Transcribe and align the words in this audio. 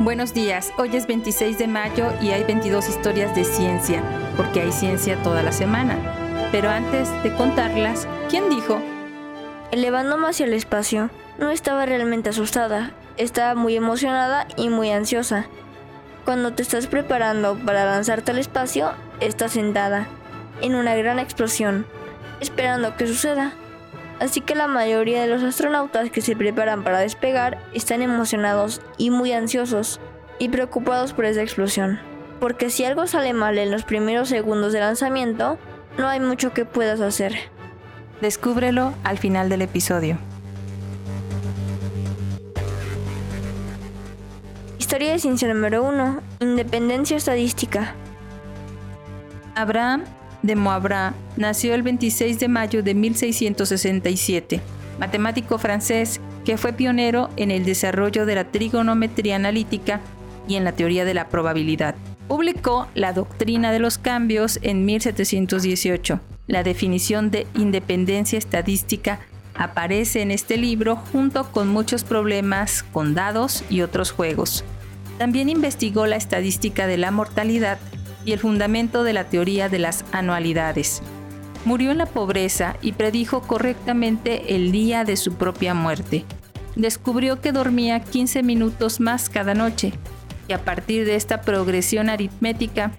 Buenos 0.00 0.32
días, 0.32 0.72
hoy 0.78 0.96
es 0.96 1.06
26 1.06 1.58
de 1.58 1.68
mayo 1.68 2.10
y 2.22 2.30
hay 2.30 2.42
22 2.42 2.88
historias 2.88 3.36
de 3.36 3.44
ciencia, 3.44 4.02
porque 4.34 4.62
hay 4.62 4.72
ciencia 4.72 5.22
toda 5.22 5.42
la 5.42 5.52
semana. 5.52 6.48
Pero 6.50 6.70
antes 6.70 7.10
de 7.22 7.34
contarlas, 7.34 8.08
¿quién 8.30 8.48
dijo? 8.48 8.80
Elevándome 9.72 10.26
hacia 10.28 10.46
el 10.46 10.54
espacio, 10.54 11.10
no 11.38 11.50
estaba 11.50 11.84
realmente 11.84 12.30
asustada, 12.30 12.92
estaba 13.18 13.54
muy 13.54 13.76
emocionada 13.76 14.46
y 14.56 14.70
muy 14.70 14.90
ansiosa. 14.90 15.48
Cuando 16.24 16.54
te 16.54 16.62
estás 16.62 16.86
preparando 16.86 17.58
para 17.58 17.84
lanzarte 17.84 18.30
al 18.30 18.38
espacio, 18.38 18.92
estás 19.20 19.52
sentada, 19.52 20.08
en 20.62 20.76
una 20.76 20.94
gran 20.94 21.18
explosión, 21.18 21.84
esperando 22.40 22.96
que 22.96 23.06
suceda. 23.06 23.52
Así 24.20 24.42
que 24.42 24.54
la 24.54 24.68
mayoría 24.68 25.22
de 25.22 25.28
los 25.28 25.42
astronautas 25.42 26.10
que 26.10 26.20
se 26.20 26.36
preparan 26.36 26.84
para 26.84 26.98
despegar 26.98 27.58
están 27.72 28.02
emocionados 28.02 28.82
y 28.98 29.08
muy 29.08 29.32
ansiosos 29.32 29.98
y 30.38 30.50
preocupados 30.50 31.14
por 31.14 31.24
esa 31.24 31.42
explosión. 31.42 31.98
Porque 32.38 32.68
si 32.68 32.84
algo 32.84 33.06
sale 33.06 33.32
mal 33.32 33.56
en 33.56 33.70
los 33.70 33.84
primeros 33.84 34.28
segundos 34.28 34.74
de 34.74 34.80
lanzamiento, 34.80 35.58
no 35.96 36.06
hay 36.06 36.20
mucho 36.20 36.52
que 36.52 36.66
puedas 36.66 37.00
hacer. 37.00 37.34
Descúbrelo 38.20 38.92
al 39.04 39.16
final 39.16 39.48
del 39.48 39.62
episodio. 39.62 40.18
Historia 44.78 45.12
de 45.12 45.18
ciencia 45.18 45.48
número 45.48 45.82
1. 45.82 46.20
Independencia 46.40 47.16
estadística. 47.16 47.94
Abraham 49.54 50.04
de 50.42 50.56
Moabra 50.56 51.14
nació 51.36 51.74
el 51.74 51.82
26 51.82 52.38
de 52.38 52.48
mayo 52.48 52.82
de 52.82 52.94
1667, 52.94 54.60
matemático 54.98 55.58
francés 55.58 56.20
que 56.44 56.56
fue 56.56 56.72
pionero 56.72 57.30
en 57.36 57.50
el 57.50 57.64
desarrollo 57.64 58.26
de 58.26 58.34
la 58.34 58.44
trigonometría 58.44 59.36
analítica 59.36 60.00
y 60.48 60.56
en 60.56 60.64
la 60.64 60.72
teoría 60.72 61.04
de 61.04 61.14
la 61.14 61.28
probabilidad. 61.28 61.94
Publicó 62.28 62.88
La 62.94 63.12
doctrina 63.12 63.72
de 63.72 63.80
los 63.80 63.98
cambios 63.98 64.58
en 64.62 64.84
1718. 64.84 66.20
La 66.46 66.62
definición 66.62 67.30
de 67.30 67.46
independencia 67.54 68.38
estadística 68.38 69.20
aparece 69.54 70.22
en 70.22 70.30
este 70.30 70.56
libro 70.56 70.96
junto 70.96 71.50
con 71.52 71.68
muchos 71.68 72.04
problemas 72.04 72.82
con 72.82 73.14
dados 73.14 73.64
y 73.68 73.82
otros 73.82 74.10
juegos. 74.10 74.64
También 75.18 75.48
investigó 75.48 76.06
la 76.06 76.16
estadística 76.16 76.86
de 76.86 76.96
la 76.96 77.10
mortalidad 77.10 77.78
y 78.24 78.32
el 78.32 78.38
fundamento 78.38 79.04
de 79.04 79.12
la 79.12 79.24
teoría 79.24 79.68
de 79.68 79.78
las 79.78 80.04
anualidades. 80.12 81.02
Murió 81.64 81.90
en 81.90 81.98
la 81.98 82.06
pobreza 82.06 82.76
y 82.80 82.92
predijo 82.92 83.42
correctamente 83.42 84.56
el 84.56 84.72
día 84.72 85.04
de 85.04 85.16
su 85.16 85.34
propia 85.34 85.74
muerte. 85.74 86.24
Descubrió 86.76 87.40
que 87.40 87.52
dormía 87.52 88.00
15 88.00 88.42
minutos 88.42 89.00
más 89.00 89.28
cada 89.28 89.54
noche 89.54 89.92
y 90.48 90.52
a 90.52 90.64
partir 90.64 91.04
de 91.04 91.16
esta 91.16 91.42
progresión 91.42 92.08
aritmética 92.08 92.92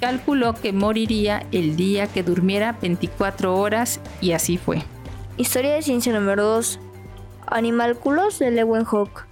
calculó 0.00 0.54
que 0.54 0.72
moriría 0.72 1.46
el 1.52 1.76
día 1.76 2.06
que 2.06 2.22
durmiera 2.22 2.72
24 2.80 3.56
horas 3.56 4.00
y 4.20 4.32
así 4.32 4.58
fue. 4.58 4.82
Historia 5.36 5.74
de 5.74 5.82
ciencia 5.82 6.12
número 6.12 6.44
2. 6.44 6.80
Animálculos 7.46 8.38
de 8.38 8.50
Leeuwenhoek. 8.50 9.29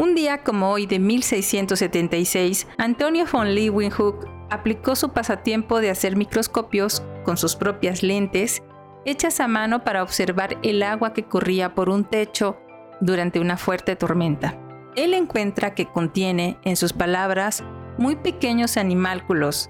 Un 0.00 0.14
día 0.14 0.42
como 0.42 0.70
hoy 0.70 0.86
de 0.86 0.98
1676, 0.98 2.66
Antonio 2.78 3.26
von 3.30 3.54
Leeuwenhoek 3.54 4.26
aplicó 4.48 4.96
su 4.96 5.10
pasatiempo 5.10 5.82
de 5.82 5.90
hacer 5.90 6.16
microscopios 6.16 7.02
con 7.22 7.36
sus 7.36 7.54
propias 7.54 8.02
lentes 8.02 8.62
hechas 9.04 9.40
a 9.40 9.46
mano 9.46 9.84
para 9.84 10.02
observar 10.02 10.56
el 10.62 10.82
agua 10.82 11.12
que 11.12 11.24
corría 11.24 11.74
por 11.74 11.90
un 11.90 12.04
techo 12.04 12.56
durante 13.02 13.40
una 13.40 13.58
fuerte 13.58 13.94
tormenta. 13.94 14.58
Él 14.96 15.12
encuentra 15.12 15.74
que 15.74 15.84
contiene, 15.84 16.56
en 16.64 16.76
sus 16.76 16.94
palabras, 16.94 17.62
muy 17.98 18.16
pequeños 18.16 18.78
animálculos. 18.78 19.68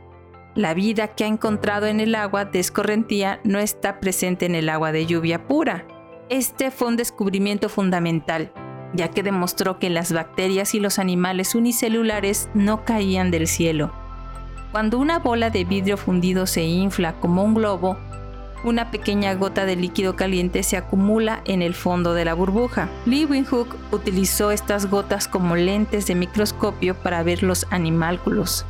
La 0.54 0.74
vida 0.74 1.08
que 1.08 1.24
ha 1.24 1.26
encontrado 1.26 1.86
en 1.86 1.98
el 1.98 2.14
agua 2.14 2.44
de 2.44 2.60
escorrentía 2.60 3.40
no 3.42 3.58
está 3.58 3.98
presente 3.98 4.46
en 4.46 4.54
el 4.54 4.68
agua 4.68 4.92
de 4.92 5.06
lluvia 5.06 5.48
pura. 5.48 5.88
Este 6.28 6.70
fue 6.70 6.86
un 6.86 6.96
descubrimiento 6.96 7.68
fundamental 7.68 8.52
ya 8.92 9.08
que 9.08 9.22
demostró 9.22 9.78
que 9.78 9.90
las 9.90 10.12
bacterias 10.12 10.74
y 10.74 10.80
los 10.80 10.98
animales 10.98 11.54
unicelulares 11.54 12.48
no 12.54 12.84
caían 12.84 13.30
del 13.30 13.46
cielo. 13.46 13.92
Cuando 14.72 14.98
una 14.98 15.18
bola 15.18 15.50
de 15.50 15.64
vidrio 15.64 15.96
fundido 15.96 16.46
se 16.46 16.62
infla 16.62 17.14
como 17.14 17.42
un 17.42 17.54
globo, 17.54 17.96
una 18.62 18.90
pequeña 18.90 19.34
gota 19.34 19.64
de 19.64 19.74
líquido 19.74 20.16
caliente 20.16 20.62
se 20.62 20.76
acumula 20.76 21.40
en 21.46 21.62
el 21.62 21.74
fondo 21.74 22.14
de 22.14 22.24
la 22.24 22.34
burbuja. 22.34 22.88
Leeuwenhoek 23.06 23.74
utilizó 23.90 24.50
estas 24.50 24.90
gotas 24.90 25.28
como 25.28 25.56
lentes 25.56 26.06
de 26.06 26.14
microscopio 26.14 26.94
para 26.94 27.22
ver 27.22 27.42
los 27.42 27.66
animálculos. 27.70 28.66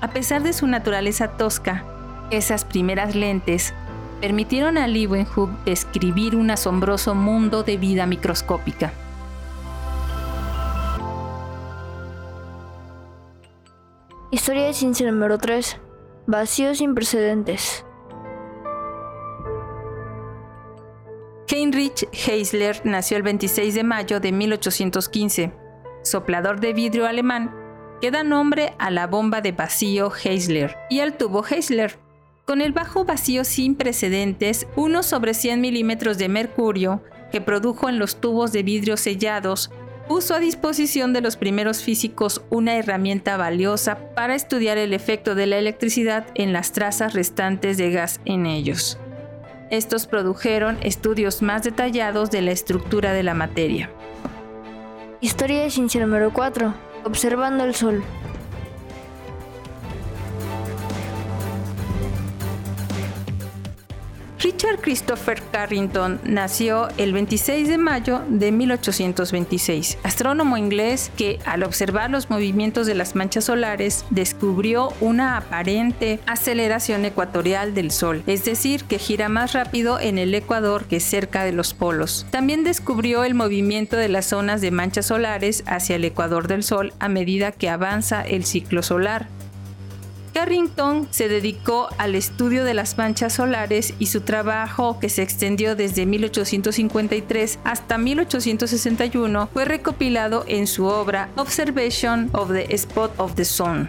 A 0.00 0.08
pesar 0.10 0.42
de 0.42 0.52
su 0.52 0.66
naturaleza 0.66 1.36
tosca, 1.36 1.84
esas 2.30 2.64
primeras 2.64 3.14
lentes 3.14 3.74
permitieron 4.20 4.78
a 4.78 4.86
Leeuwenhoek 4.86 5.50
describir 5.64 6.36
un 6.36 6.50
asombroso 6.50 7.14
mundo 7.14 7.64
de 7.64 7.76
vida 7.76 8.06
microscópica. 8.06 8.92
Historia 14.34 14.64
de 14.64 14.72
ciencia 14.72 15.12
número 15.12 15.36
3. 15.36 15.78
Vacíos 16.26 16.78
sin 16.78 16.94
precedentes. 16.94 17.84
Heinrich 21.46 22.08
Heisler 22.26 22.80
nació 22.82 23.18
el 23.18 23.24
26 23.24 23.74
de 23.74 23.84
mayo 23.84 24.20
de 24.20 24.32
1815, 24.32 25.52
soplador 26.02 26.60
de 26.60 26.72
vidrio 26.72 27.06
alemán 27.06 27.54
que 28.00 28.10
da 28.10 28.24
nombre 28.24 28.72
a 28.78 28.90
la 28.90 29.06
bomba 29.06 29.42
de 29.42 29.52
vacío 29.52 30.10
Heisler 30.24 30.78
y 30.88 31.00
al 31.00 31.18
tubo 31.18 31.44
Heisler. 31.46 31.98
Con 32.46 32.62
el 32.62 32.72
bajo 32.72 33.04
vacío 33.04 33.44
sin 33.44 33.74
precedentes, 33.74 34.66
1 34.76 35.02
sobre 35.02 35.34
100 35.34 35.60
milímetros 35.60 36.16
de 36.16 36.30
mercurio 36.30 37.02
que 37.30 37.42
produjo 37.42 37.90
en 37.90 37.98
los 37.98 38.16
tubos 38.16 38.50
de 38.50 38.62
vidrio 38.62 38.96
sellados 38.96 39.70
puso 40.12 40.34
a 40.34 40.40
disposición 40.40 41.14
de 41.14 41.22
los 41.22 41.38
primeros 41.38 41.82
físicos 41.82 42.42
una 42.50 42.76
herramienta 42.76 43.38
valiosa 43.38 43.96
para 44.14 44.34
estudiar 44.34 44.76
el 44.76 44.92
efecto 44.92 45.34
de 45.34 45.46
la 45.46 45.56
electricidad 45.56 46.26
en 46.34 46.52
las 46.52 46.72
trazas 46.72 47.14
restantes 47.14 47.78
de 47.78 47.90
gas 47.92 48.20
en 48.26 48.44
ellos. 48.44 48.98
Estos 49.70 50.06
produjeron 50.06 50.76
estudios 50.82 51.40
más 51.40 51.62
detallados 51.62 52.30
de 52.30 52.42
la 52.42 52.50
estructura 52.50 53.14
de 53.14 53.22
la 53.22 53.32
materia. 53.32 53.90
Historia 55.22 55.62
de 55.62 55.98
número 56.00 56.30
4. 56.30 56.74
Observando 57.04 57.64
el 57.64 57.74
Sol. 57.74 58.04
Richard 64.42 64.80
Christopher 64.80 65.40
Carrington 65.52 66.20
nació 66.24 66.88
el 66.98 67.12
26 67.12 67.68
de 67.68 67.78
mayo 67.78 68.22
de 68.28 68.50
1826, 68.50 69.98
astrónomo 70.02 70.56
inglés 70.56 71.12
que 71.16 71.38
al 71.44 71.62
observar 71.62 72.10
los 72.10 72.28
movimientos 72.28 72.88
de 72.88 72.96
las 72.96 73.14
manchas 73.14 73.44
solares 73.44 74.04
descubrió 74.10 74.92
una 75.00 75.36
aparente 75.36 76.18
aceleración 76.26 77.04
ecuatorial 77.04 77.72
del 77.72 77.92
Sol, 77.92 78.24
es 78.26 78.44
decir, 78.44 78.82
que 78.82 78.98
gira 78.98 79.28
más 79.28 79.52
rápido 79.52 80.00
en 80.00 80.18
el 80.18 80.34
ecuador 80.34 80.86
que 80.86 80.98
cerca 80.98 81.44
de 81.44 81.52
los 81.52 81.72
polos. 81.72 82.26
También 82.32 82.64
descubrió 82.64 83.22
el 83.22 83.34
movimiento 83.34 83.96
de 83.96 84.08
las 84.08 84.26
zonas 84.26 84.60
de 84.60 84.72
manchas 84.72 85.06
solares 85.06 85.62
hacia 85.66 85.94
el 85.94 86.04
ecuador 86.04 86.48
del 86.48 86.64
Sol 86.64 86.92
a 86.98 87.08
medida 87.08 87.52
que 87.52 87.70
avanza 87.70 88.22
el 88.22 88.44
ciclo 88.44 88.82
solar. 88.82 89.28
Carrington 90.32 91.08
se 91.10 91.28
dedicó 91.28 91.88
al 91.98 92.14
estudio 92.14 92.64
de 92.64 92.74
las 92.74 92.96
manchas 92.96 93.34
solares 93.34 93.94
y 93.98 94.06
su 94.06 94.22
trabajo, 94.22 94.98
que 94.98 95.08
se 95.08 95.22
extendió 95.22 95.76
desde 95.76 96.06
1853 96.06 97.58
hasta 97.64 97.98
1861, 97.98 99.48
fue 99.52 99.64
recopilado 99.66 100.44
en 100.48 100.66
su 100.66 100.86
obra 100.86 101.28
Observation 101.36 102.30
of 102.32 102.50
the 102.50 102.74
Spot 102.74 103.12
of 103.18 103.34
the 103.34 103.44
Sun 103.44 103.88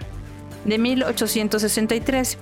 de 0.66 0.78
1863. 0.78 2.38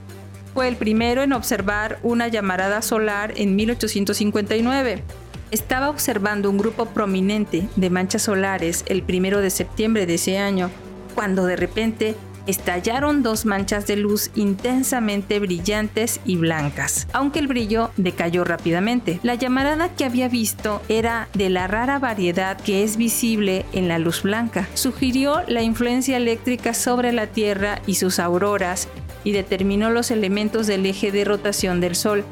Fue 0.53 0.68
el 0.68 0.75
primero 0.75 1.24
en 1.24 1.33
observar 1.33 2.00
una 2.03 2.27
llamarada 2.27 2.81
solar 2.81 3.33
en 3.38 3.56
1859. 3.56 5.03
Estaba 5.51 5.89
observando 5.89 6.50
un 6.50 6.57
grupo 6.57 6.86
prominente 6.86 7.68
de 7.75 7.89
manchas 7.89 8.24
solares 8.24 8.83
el 8.88 9.03
primero 9.03 9.42
de 9.42 9.50
septiembre 9.50 10.06
de 10.06 10.15
ese 10.15 10.38
año, 10.38 10.69
cuando 11.15 11.45
de 11.45 11.56
repente 11.56 12.15
estallaron 12.47 13.23
dos 13.23 13.45
manchas 13.45 13.88
de 13.88 13.95
luz 13.95 14.31
intensamente 14.35 15.39
brillantes 15.39 16.19
y 16.25 16.38
blancas, 16.38 17.07
aunque 17.13 17.39
el 17.39 17.47
brillo 17.47 17.91
decayó 17.97 18.43
rápidamente. 18.43 19.19
La 19.23 19.35
llamarada 19.35 19.89
que 19.89 20.05
había 20.05 20.27
visto 20.27 20.81
era 20.89 21.27
de 21.33 21.49
la 21.49 21.67
rara 21.67 21.99
variedad 21.99 22.57
que 22.59 22.83
es 22.83 22.97
visible 22.97 23.65
en 23.73 23.88
la 23.88 23.99
luz 23.99 24.23
blanca. 24.23 24.67
Sugirió 24.73 25.41
la 25.47 25.61
influencia 25.61 26.17
eléctrica 26.17 26.73
sobre 26.73 27.11
la 27.11 27.27
Tierra 27.27 27.81
y 27.85 27.95
sus 27.95 28.19
auroras 28.19 28.88
y 29.23 29.31
determinó 29.31 29.89
los 29.89 30.11
elementos 30.11 30.67
del 30.67 30.85
eje 30.85 31.11
de 31.11 31.25
rotación 31.25 31.79
del 31.79 31.95
Sol, 31.95 32.23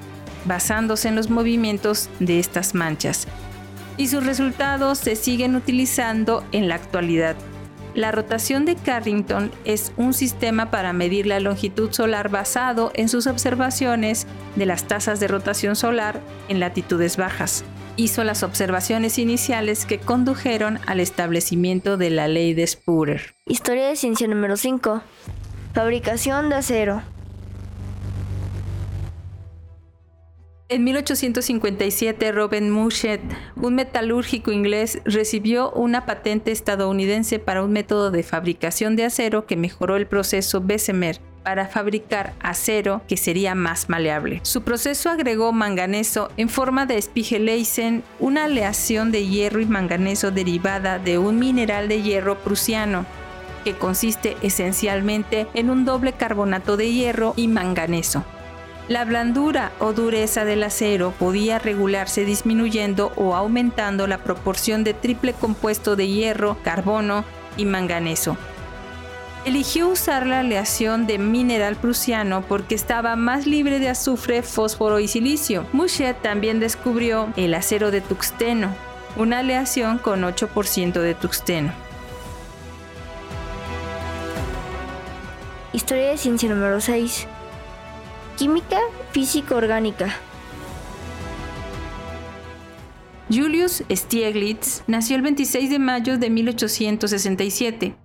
basándose 0.45 1.07
en 1.07 1.15
los 1.15 1.29
movimientos 1.29 2.09
de 2.19 2.39
estas 2.39 2.73
manchas. 2.73 3.27
y 3.97 4.07
sus 4.07 4.25
resultados 4.25 4.97
se 4.97 5.17
siguen 5.17 5.57
utilizando 5.57 6.45
en 6.53 6.69
la 6.69 6.75
actualidad. 6.75 7.35
La 7.99 8.13
rotación 8.13 8.63
de 8.63 8.77
Carrington 8.77 9.51
es 9.65 9.91
un 9.97 10.13
sistema 10.13 10.71
para 10.71 10.93
medir 10.93 11.25
la 11.25 11.41
longitud 11.41 11.91
solar 11.91 12.29
basado 12.29 12.93
en 12.95 13.09
sus 13.09 13.27
observaciones 13.27 14.25
de 14.55 14.65
las 14.65 14.85
tasas 14.85 15.19
de 15.19 15.27
rotación 15.27 15.75
solar 15.75 16.21
en 16.47 16.61
latitudes 16.61 17.17
bajas. 17.17 17.65
Hizo 17.97 18.23
las 18.23 18.41
observaciones 18.41 19.19
iniciales 19.19 19.85
que 19.85 19.99
condujeron 19.99 20.79
al 20.87 21.01
establecimiento 21.01 21.97
de 21.97 22.09
la 22.09 22.29
ley 22.29 22.53
de 22.53 22.65
Spoorer. 22.67 23.35
Historia 23.45 23.89
de 23.89 23.97
ciencia 23.97 24.29
número 24.29 24.55
5. 24.55 25.01
Fabricación 25.73 26.47
de 26.47 26.55
acero. 26.55 27.01
En 30.71 30.83
1857, 30.83 32.31
Robin 32.31 32.69
Mushet, 32.69 33.21
un 33.55 33.73
metalúrgico 33.73 34.51
inglés, 34.51 35.01
recibió 35.03 35.71
una 35.71 36.05
patente 36.05 36.51
estadounidense 36.51 37.39
para 37.39 37.63
un 37.63 37.71
método 37.71 38.11
de 38.11 38.21
fabricación 38.21 38.95
de 38.95 39.05
acero 39.05 39.47
que 39.47 39.55
mejoró 39.55 39.95
el 39.95 40.05
proceso 40.05 40.61
Bessemer 40.61 41.19
para 41.41 41.67
fabricar 41.67 42.35
acero 42.39 43.01
que 43.07 43.17
sería 43.17 43.55
más 43.55 43.89
maleable. 43.89 44.41
Su 44.43 44.61
proceso 44.61 45.09
agregó 45.09 45.51
manganeso 45.53 46.29
en 46.37 46.49
forma 46.49 46.85
de 46.85 47.01
Spiegelleisen, 47.01 48.03
una 48.19 48.45
aleación 48.45 49.11
de 49.11 49.25
hierro 49.25 49.61
y 49.61 49.65
manganeso 49.65 50.29
derivada 50.29 50.99
de 50.99 51.17
un 51.17 51.39
mineral 51.39 51.87
de 51.87 52.03
hierro 52.03 52.37
prusiano 52.43 53.07
que 53.63 53.73
consiste 53.73 54.37
esencialmente 54.43 55.47
en 55.55 55.71
un 55.71 55.83
doble 55.83 56.13
carbonato 56.13 56.77
de 56.77 56.93
hierro 56.93 57.33
y 57.35 57.47
manganeso. 57.47 58.23
La 58.89 59.05
blandura 59.05 59.71
o 59.77 59.93
dureza 59.93 60.45
del 60.45 60.63
acero 60.63 61.13
podía 61.19 61.59
regularse 61.59 62.25
disminuyendo 62.25 63.13
o 63.17 63.35
aumentando 63.35 64.07
la 64.07 64.17
proporción 64.17 64.83
de 64.83 64.95
triple 64.95 65.33
compuesto 65.33 65.95
de 65.95 66.07
hierro, 66.07 66.57
carbono 66.63 67.23
y 67.55 67.65
manganeso. 67.65 68.35
Eligió 69.45 69.89
usar 69.89 70.25
la 70.25 70.39
aleación 70.39 71.05
de 71.05 71.19
mineral 71.19 71.75
prusiano 71.75 72.41
porque 72.41 72.73
estaba 72.73 73.15
más 73.15 73.45
libre 73.45 73.77
de 73.77 73.89
azufre, 73.89 74.41
fósforo 74.41 74.99
y 74.99 75.07
silicio. 75.07 75.67
Mushet 75.71 76.19
también 76.23 76.59
descubrió 76.59 77.31
el 77.35 77.53
acero 77.53 77.91
de 77.91 78.01
tuxteno, 78.01 78.73
una 79.15 79.39
aleación 79.39 79.99
con 79.99 80.23
8% 80.23 80.99
de 80.99 81.13
tuxteno. 81.13 81.71
Historia 85.73 86.09
de 86.09 86.17
ciencia 86.17 86.49
número 86.49 86.81
6. 86.81 87.27
Química 88.39 88.79
físico-orgánica. 89.11 90.15
Julius 93.29 93.83
Stieglitz 93.91 94.83
nació 94.87 95.17
el 95.17 95.23
26 95.23 95.69
de 95.69 95.77
mayo 95.77 96.17
de 96.17 96.29
1867, 96.29 97.97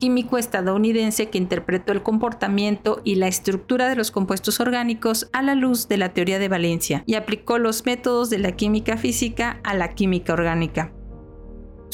químico 0.00 0.38
estadounidense 0.38 1.30
que 1.30 1.38
interpretó 1.38 1.92
el 1.92 2.02
comportamiento 2.02 3.00
y 3.04 3.14
la 3.14 3.28
estructura 3.28 3.88
de 3.88 3.94
los 3.94 4.10
compuestos 4.10 4.58
orgánicos 4.58 5.30
a 5.32 5.40
la 5.42 5.54
luz 5.54 5.86
de 5.86 5.98
la 5.98 6.12
teoría 6.12 6.40
de 6.40 6.48
valencia 6.48 7.04
y 7.06 7.14
aplicó 7.14 7.58
los 7.58 7.86
métodos 7.86 8.28
de 8.28 8.38
la 8.40 8.56
química 8.56 8.96
física 8.96 9.60
a 9.62 9.74
la 9.74 9.94
química 9.94 10.32
orgánica. 10.32 10.95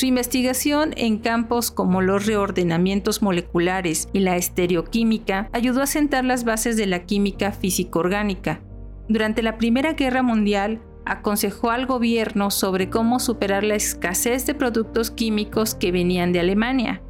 Su 0.03 0.07
investigación 0.07 0.95
en 0.97 1.19
campos 1.19 1.71
como 1.71 2.01
los 2.01 2.27
reordenamientos 2.27 3.23
moleculares 3.23 4.09
y 4.13 4.19
la 4.19 4.37
estereoquímica 4.37 5.49
ayudó 5.53 5.81
a 5.81 5.87
sentar 5.87 6.25
las 6.25 6.43
bases 6.43 6.77
de 6.77 6.87
la 6.87 7.05
química 7.05 7.53
físico-orgánica. 7.53 8.61
Durante 9.09 9.45
la 9.45 9.59
Primera 9.59 9.93
Guerra 9.93 10.25
Mundial, 10.25 10.83
aconsejó 11.05 11.71
al 11.71 11.87
gobierno 11.87 12.51
sobre 12.51 12.91
cómo 12.91 13.21
superar 13.21 13.63
la 13.63 13.77
escasez 13.77 14.45
de 14.45 14.57
productos 14.57 15.13
químicos 15.13 15.77
que 15.77 15.93
venían 15.93 16.33
de 16.33 16.41
Alemania. 16.41 17.01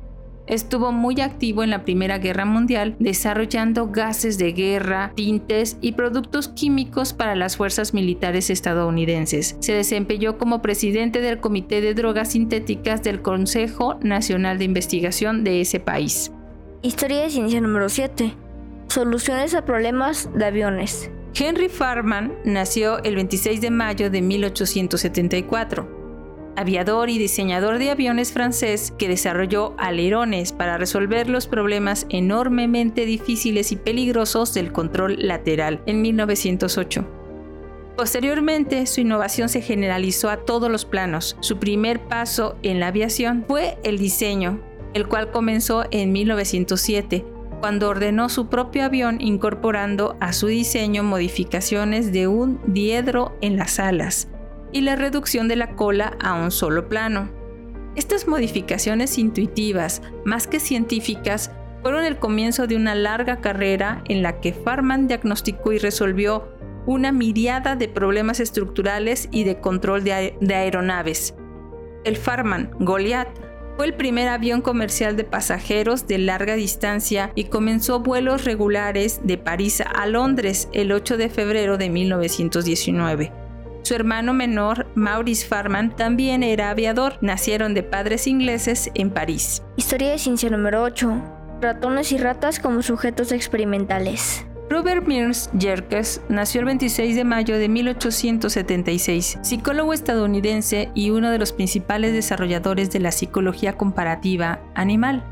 Estuvo 0.47 0.91
muy 0.91 1.21
activo 1.21 1.63
en 1.63 1.71
la 1.71 1.85
Primera 1.85 2.19
Guerra 2.19 2.45
Mundial 2.45 2.97
desarrollando 2.99 3.89
gases 3.89 4.39
de 4.39 4.53
guerra, 4.53 5.13
tintes 5.15 5.77
y 5.81 5.93
productos 5.93 6.49
químicos 6.49 7.13
para 7.13 7.37
las 7.37 7.57
fuerzas 7.57 7.95
militares 7.95 8.51
estadounidenses. 8.51 9.57
Se 9.61 9.73
desempeñó 9.73 10.39
como 10.39 10.61
presidente 10.61 11.21
del 11.21 11.39
Comité 11.39 11.81
de 11.81 11.95
Drogas 11.95 12.33
Sintéticas 12.33 13.03
del 13.03 13.23
Consejo 13.23 13.99
Nacional 14.03 14.59
de 14.59 14.65
Investigación 14.65 15.45
de 15.45 15.61
ese 15.61 15.79
país. 15.79 16.33
Historia 16.83 17.23
de 17.23 17.31
ciencia 17.31 17.61
número 17.61 17.89
7. 17.89 18.35
Soluciones 18.89 19.55
a 19.55 19.65
problemas 19.65 20.29
de 20.35 20.45
aviones. 20.45 21.11
Henry 21.35 21.69
Farman 21.69 22.35
nació 22.45 23.03
el 23.05 23.15
26 23.15 23.61
de 23.61 23.71
mayo 23.71 24.11
de 24.11 24.21
1874 24.21 26.02
aviador 26.57 27.11
y 27.11 27.19
diseñador 27.19 27.79
de 27.79 27.91
aviones 27.91 28.33
francés 28.33 28.93
que 28.99 29.09
desarrolló 29.09 29.75
alerones 29.79 30.53
para 30.53 30.79
resolver 30.79 31.29
los 31.29 31.47
problemas 31.47 32.07
enormemente 32.09 33.07
difíciles 33.07 33.73
y 33.73 33.77
peligrosos 33.77 34.55
del 34.55 34.73
control 34.73 35.17
lateral 35.19 35.83
en 35.87 36.03
1908. 36.03 37.07
Posteriormente, 37.97 38.87
su 38.87 39.03
innovación 39.03 39.49
se 39.49 39.61
generalizó 39.61 40.31
a 40.31 40.39
todos 40.39 40.71
los 40.71 40.85
planos. 40.85 41.37
Su 41.41 41.59
primer 41.59 42.01
paso 42.01 42.57
en 42.63 42.81
la 42.81 42.89
aviación 42.89 43.45
fue 43.47 43.79
el 43.85 43.99
diseño, 43.99 44.61
el 44.95 45.07
cual 45.07 45.31
comenzó 45.31 45.85
en 45.91 46.11
1907, 46.13 47.25
cuando 47.61 47.89
ordenó 47.89 48.29
su 48.29 48.49
propio 48.49 48.85
avión 48.85 49.21
incorporando 49.21 50.17
a 50.21 50.33
su 50.33 50.49
diseño 50.49 51.05
modificaciones 51.05 52.13
de 52.13 52.27
un 52.27 52.61
diedro 52.67 53.37
en 53.41 53.57
las 53.57 53.79
alas, 53.79 54.27
y 54.73 54.81
la 54.81 54.97
reducción 54.97 55.49
de 55.49 55.57
la 55.57 55.77
cola 55.77 56.17
a 56.21 56.35
un 56.35 56.51
solo 56.51 56.89
plano. 56.89 57.31
Estas 57.95 58.27
modificaciones 58.27 59.19
intuitivas, 59.19 60.03
más 60.25 60.47
que 60.47 60.61
científicas, 60.61 61.51
fueron 61.83 62.05
el 62.05 62.19
comienzo 62.19 62.67
de 62.67 62.77
una 62.77 62.95
larga 62.95 63.41
carrera 63.41 64.03
en 64.09 64.23
la 64.23 64.41
que 64.41 64.53
Farman 64.53 65.09
diagnosticó 65.09 65.73
y 65.73 65.79
resolvió 65.79 66.49
una 66.87 67.13
miriada 67.13 67.77
de 67.77 67.89
problemas 67.89 68.41
estructurales 68.41 69.29
y 69.31 69.45
de 69.45 69.61
control 69.61 70.05
de, 70.05 70.55
aeronaves. 70.55 71.35
El 72.05 72.17
Farman 72.17 72.71
Goliath 72.81 73.29
fue 73.77 73.87
el 73.87 73.95
primer 73.95 74.29
avión 74.29 74.61
comercial 74.61 75.17
de 75.17 75.25
pasajeros 75.25 76.07
de 76.07 76.19
larga 76.19 76.55
distancia 76.55 77.33
y 77.35 77.45
comenzó 77.45 78.01
vuelos 78.01 78.45
regulares 78.45 79.21
de 79.25 79.39
París 79.39 79.83
a 79.83 80.07
Londres 80.07 80.69
el 80.73 80.93
8 80.93 81.17
de 81.17 81.29
febrero 81.31 81.79
de 81.79 81.89
1919. 81.89 83.42
Su 83.83 83.95
hermano 83.95 84.33
menor, 84.33 84.87
Maurice 84.95 85.47
Farman, 85.47 85.95
también 85.97 86.43
era 86.43 86.71
aviador. 86.71 87.19
Nacieron 87.21 87.75
de 87.75 87.83
padres 87.83 88.27
ingleses 88.27 88.91
en 88.95 89.11
París. 89.11 89.63
Historia 89.77 90.13
de 90.13 90.19
ciencia 90.19 90.49
número 90.51 90.83
8. 90.83 91.61
Ratones 91.61 92.13
y 92.13 92.19
ratas 92.19 92.61
como 92.61 92.83
sujetos 92.83 93.33
experimentales. 93.33 94.47
Robert 94.71 95.07
Mears 95.07 95.51
Jerkes 95.59 96.23
nació 96.31 96.61
el 96.61 96.67
26 96.67 97.15
de 97.15 97.25
mayo 97.25 97.59
de 97.59 97.69
1876, 97.69 99.39
psicólogo 99.43 99.93
estadounidense 99.93 100.91
y 100.95 101.11
uno 101.11 101.31
de 101.31 101.39
los 101.39 101.53
principales 101.53 102.15
desarrolladores 102.15 102.91
de 102.91 103.01
la 103.01 103.13
psicología 103.13 103.75
comparativa 103.75 104.61
animal. 104.75 105.32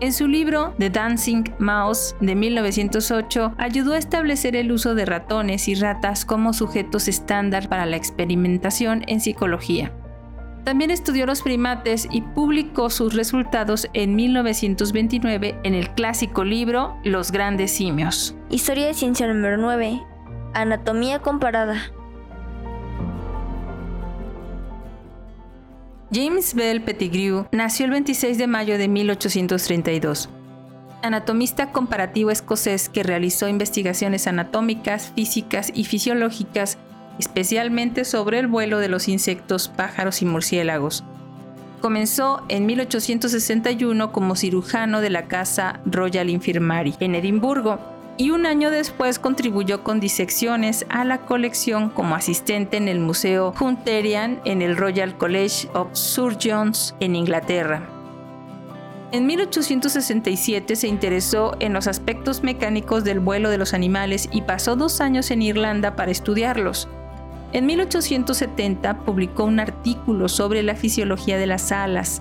En 0.00 0.12
su 0.12 0.28
libro 0.28 0.74
The 0.78 0.90
Dancing 0.90 1.42
Mouse 1.58 2.14
de 2.20 2.36
1908 2.36 3.54
ayudó 3.58 3.94
a 3.94 3.98
establecer 3.98 4.54
el 4.54 4.70
uso 4.70 4.94
de 4.94 5.04
ratones 5.04 5.66
y 5.66 5.74
ratas 5.74 6.24
como 6.24 6.52
sujetos 6.52 7.08
estándar 7.08 7.68
para 7.68 7.84
la 7.84 7.96
experimentación 7.96 9.02
en 9.08 9.20
psicología. 9.20 9.92
También 10.62 10.92
estudió 10.92 11.26
los 11.26 11.42
primates 11.42 12.06
y 12.12 12.20
publicó 12.20 12.90
sus 12.90 13.14
resultados 13.14 13.88
en 13.92 14.14
1929 14.14 15.58
en 15.64 15.74
el 15.74 15.90
clásico 15.90 16.44
libro 16.44 16.96
Los 17.02 17.32
grandes 17.32 17.72
simios. 17.72 18.36
Historia 18.50 18.86
de 18.86 18.94
ciencia 18.94 19.26
número 19.26 19.56
9. 19.56 20.00
Anatomía 20.54 21.18
comparada. 21.18 21.90
James 26.10 26.54
Bell 26.54 26.80
Pettigrew 26.80 27.46
nació 27.52 27.84
el 27.84 27.90
26 27.90 28.38
de 28.38 28.46
mayo 28.46 28.78
de 28.78 28.88
1832. 28.88 30.30
Anatomista 31.02 31.70
comparativo 31.70 32.30
escocés 32.30 32.88
que 32.88 33.02
realizó 33.02 33.46
investigaciones 33.46 34.26
anatómicas, 34.26 35.12
físicas 35.14 35.70
y 35.74 35.84
fisiológicas, 35.84 36.78
especialmente 37.18 38.06
sobre 38.06 38.38
el 38.38 38.46
vuelo 38.46 38.78
de 38.78 38.88
los 38.88 39.06
insectos, 39.06 39.68
pájaros 39.68 40.22
y 40.22 40.24
murciélagos. 40.24 41.04
Comenzó 41.82 42.42
en 42.48 42.64
1861 42.64 44.10
como 44.10 44.34
cirujano 44.34 45.02
de 45.02 45.10
la 45.10 45.28
Casa 45.28 45.80
Royal 45.84 46.30
Infirmary 46.30 46.94
en 47.00 47.16
Edimburgo 47.16 47.97
y 48.18 48.32
un 48.32 48.46
año 48.46 48.70
después 48.70 49.20
contribuyó 49.20 49.84
con 49.84 50.00
disecciones 50.00 50.84
a 50.88 51.04
la 51.04 51.18
colección 51.18 51.88
como 51.88 52.16
asistente 52.16 52.76
en 52.76 52.88
el 52.88 52.98
Museo 52.98 53.54
Hunterian 53.58 54.40
en 54.44 54.60
el 54.60 54.76
Royal 54.76 55.16
College 55.16 55.68
of 55.72 55.88
Surgeons 55.92 56.96
en 56.98 57.14
Inglaterra. 57.14 57.88
En 59.12 59.24
1867 59.24 60.76
se 60.76 60.88
interesó 60.88 61.56
en 61.60 61.72
los 61.72 61.86
aspectos 61.86 62.42
mecánicos 62.42 63.04
del 63.04 63.20
vuelo 63.20 63.50
de 63.50 63.56
los 63.56 63.72
animales 63.72 64.28
y 64.32 64.42
pasó 64.42 64.74
dos 64.74 65.00
años 65.00 65.30
en 65.30 65.40
Irlanda 65.40 65.94
para 65.94 66.10
estudiarlos. 66.10 66.88
En 67.52 67.66
1870 67.66 68.98
publicó 69.04 69.44
un 69.44 69.60
artículo 69.60 70.28
sobre 70.28 70.62
la 70.62 70.74
fisiología 70.74 71.38
de 71.38 71.46
las 71.46 71.72
alas. 71.72 72.20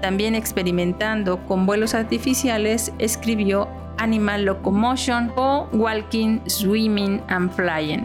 También 0.00 0.34
experimentando 0.34 1.46
con 1.46 1.66
vuelos 1.66 1.94
artificiales, 1.94 2.92
escribió 2.98 3.68
Animal 3.98 4.44
Locomotion 4.44 5.32
o 5.36 5.68
Walking, 5.72 6.40
Swimming 6.46 7.22
and 7.28 7.50
Flying, 7.52 8.04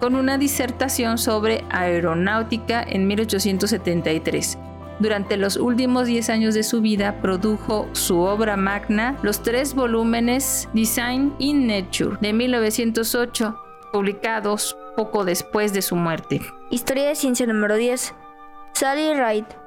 con 0.00 0.14
una 0.14 0.38
disertación 0.38 1.18
sobre 1.18 1.64
aeronáutica 1.70 2.82
en 2.82 3.06
1873. 3.06 4.58
Durante 4.98 5.36
los 5.36 5.56
últimos 5.56 6.06
10 6.06 6.30
años 6.30 6.54
de 6.54 6.62
su 6.62 6.80
vida 6.80 7.20
produjo 7.20 7.86
su 7.92 8.20
obra 8.20 8.56
magna, 8.56 9.16
los 9.22 9.42
tres 9.42 9.74
volúmenes 9.74 10.68
Design 10.72 11.34
in 11.38 11.66
Nature 11.66 12.16
de 12.20 12.32
1908, 12.32 13.58
publicados 13.92 14.76
poco 14.96 15.24
después 15.24 15.74
de 15.74 15.82
su 15.82 15.96
muerte. 15.96 16.40
Historia 16.70 17.08
de 17.08 17.14
ciencia 17.14 17.46
número 17.46 17.76
10. 17.76 18.14
Sally 18.72 19.12
Ride. 19.12 19.65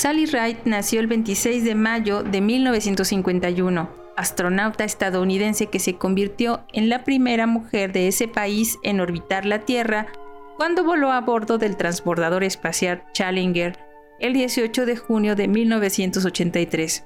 Sally 0.00 0.24
Ride 0.24 0.62
nació 0.64 1.00
el 1.00 1.08
26 1.08 1.62
de 1.62 1.74
mayo 1.74 2.22
de 2.22 2.40
1951 2.40 3.90
astronauta 4.16 4.84
estadounidense 4.84 5.66
que 5.66 5.78
se 5.78 5.98
convirtió 5.98 6.64
en 6.72 6.88
la 6.88 7.04
primera 7.04 7.46
mujer 7.46 7.92
de 7.92 8.08
ese 8.08 8.26
país 8.26 8.78
en 8.82 9.00
orbitar 9.00 9.44
la 9.44 9.66
Tierra 9.66 10.06
cuando 10.56 10.84
voló 10.84 11.12
a 11.12 11.20
bordo 11.20 11.58
del 11.58 11.76
transbordador 11.76 12.44
espacial 12.44 13.04
Challenger 13.12 13.78
el 14.20 14.32
18 14.32 14.86
de 14.86 14.96
junio 14.96 15.36
de 15.36 15.48
1983. 15.48 17.04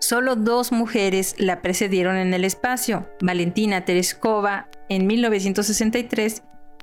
Solo 0.00 0.34
dos 0.34 0.72
mujeres 0.72 1.36
la 1.38 1.62
precedieron 1.62 2.16
en 2.16 2.34
el 2.34 2.44
espacio, 2.44 3.08
Valentina 3.20 3.84
Tereskova 3.84 4.68
en 4.88 5.06
1963 5.06 6.42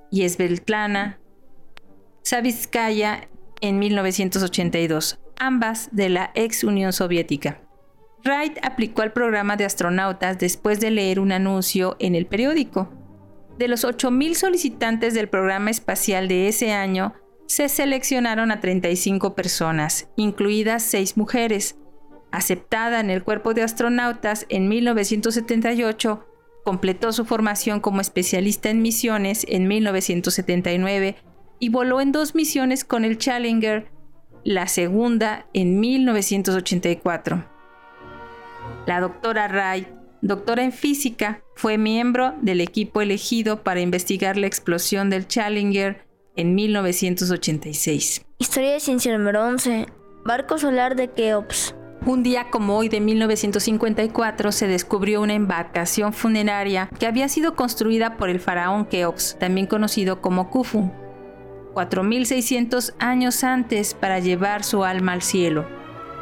y 0.10 0.30
Svetlana 0.30 1.20
Savitskaya 2.22 3.28
en 3.60 3.80
1982, 3.80 5.20
ambas 5.46 5.90
de 5.92 6.10
la 6.10 6.32
ex 6.36 6.64
Unión 6.64 6.94
Soviética. 6.94 7.60
Wright 8.24 8.58
aplicó 8.62 9.02
al 9.02 9.12
programa 9.12 9.58
de 9.58 9.66
astronautas 9.66 10.40
después 10.40 10.80
de 10.80 10.92
leer 10.92 11.20
un 11.20 11.32
anuncio 11.32 11.98
en 12.00 12.16
el 12.16 12.26
periódico. 12.26 12.90
De 13.58 13.68
los 13.68 13.84
8.000 13.84 14.34
solicitantes 14.36 15.14
del 15.14 15.28
programa 15.28 15.70
espacial 15.70 16.28
de 16.28 16.48
ese 16.48 16.72
año, 16.72 17.14
se 17.46 17.68
seleccionaron 17.68 18.52
a 18.52 18.62
35 18.62 19.36
personas, 19.36 20.08
incluidas 20.16 20.84
6 20.84 21.18
mujeres. 21.18 21.76
Aceptada 22.32 23.00
en 23.00 23.10
el 23.10 23.24
cuerpo 23.24 23.54
de 23.54 23.64
astronautas 23.64 24.46
en 24.50 24.70
1978, 24.70 26.26
completó 26.64 27.12
su 27.12 27.26
formación 27.26 27.82
como 27.82 28.02
especialista 28.02 28.70
en 28.70 28.82
misiones 28.82 29.46
en 29.50 29.68
1979 29.68 31.18
y 31.60 31.70
voló 31.70 32.02
en 32.02 32.12
dos 32.12 32.34
misiones 32.34 32.86
con 32.86 33.06
el 33.06 33.18
Challenger, 33.18 33.92
la 34.44 34.68
segunda 34.68 35.48
en 35.54 35.80
1984. 35.80 37.46
La 38.86 39.00
doctora 39.00 39.48
Wright, 39.48 39.88
doctora 40.22 40.64
en 40.64 40.72
física, 40.72 41.42
fue 41.56 41.78
miembro 41.78 42.34
del 42.42 42.62
equipo 42.62 43.02
elegido 43.02 43.64
para 43.64 43.82
investigar 43.82 44.38
la 44.38 44.48
explosión 44.48 45.10
del 45.10 45.28
Challenger 45.28 46.06
en 46.36 46.56
1986. 46.56 48.26
Historia 48.40 48.74
de 48.74 48.80
ciencia 48.80 49.18
número 49.18 49.46
11. 49.46 49.88
Barco 50.26 50.58
solar 50.58 50.96
de 50.96 51.10
Keops. 51.10 51.76
Un 52.06 52.22
día 52.22 52.50
como 52.50 52.78
hoy 52.78 52.90
de 52.90 53.00
1954 53.00 54.52
se 54.52 54.68
descubrió 54.68 55.22
una 55.22 55.36
embarcación 55.36 56.12
funeraria 56.12 56.90
que 57.00 57.08
había 57.08 57.30
sido 57.30 57.56
construida 57.56 58.18
por 58.18 58.30
el 58.30 58.42
faraón 58.42 58.86
Keops, 58.86 59.38
también 59.40 59.68
conocido 59.68 60.20
como 60.20 60.50
Khufu, 60.50 60.92
4600 61.74 62.94
años 63.00 63.44
antes 63.44 63.94
para 63.94 64.20
llevar 64.20 64.64
su 64.64 64.84
alma 64.84 65.14
al 65.14 65.22
cielo. 65.22 65.66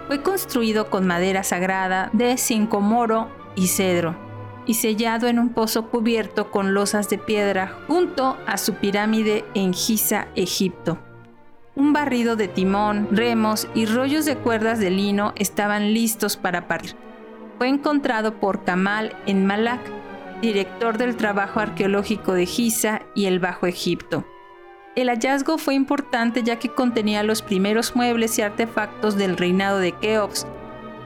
Fue 0.08 0.22
construido 0.22 0.90
con 0.90 1.08
madera 1.08 1.44
sagrada 1.44 2.10
de 2.14 2.36
moro 2.80 3.30
y 3.56 3.68
cedro 3.68 4.16
y 4.66 4.76
sellado 4.76 5.28
en 5.28 5.40
un 5.40 5.50
pozo 5.50 5.90
cubierto 5.90 6.52
con 6.52 6.74
losas 6.74 7.10
de 7.10 7.18
piedra 7.18 7.80
junto 7.88 8.38
a 8.46 8.58
su 8.58 8.76
pirámide 8.76 9.44
en 9.54 9.74
Giza, 9.74 10.28
Egipto. 10.36 11.00
Un 11.76 11.94
barrido 11.94 12.36
de 12.36 12.48
timón, 12.48 13.08
remos 13.12 13.68
y 13.74 13.86
rollos 13.86 14.26
de 14.26 14.38
cuerdas 14.38 14.80
de 14.80 14.92
lino 14.92 15.34
estaban 15.38 15.94
listos 15.94 16.38
para 16.38 16.68
partir. 16.68 16.96
Fue 17.58 17.70
encontrado 17.70 18.40
por 18.40 18.64
Kamal 18.64 19.16
en 19.26 19.46
Malak, 19.46 19.82
director 20.42 20.98
del 20.98 21.16
trabajo 21.16 21.60
arqueológico 21.60 22.34
de 22.34 22.46
Giza 22.46 23.04
y 23.16 23.26
el 23.26 23.40
Bajo 23.40 23.68
Egipto. 23.68 24.26
El 24.94 25.08
hallazgo 25.08 25.58
fue 25.58 25.74
importante 25.74 26.44
ya 26.44 26.60
que 26.60 26.68
contenía 26.68 27.24
los 27.24 27.42
primeros 27.42 27.96
muebles 27.96 28.38
y 28.38 28.42
artefactos 28.42 29.16
del 29.16 29.38
reinado 29.38 29.80
de 29.80 29.94
Keops, 29.94 30.46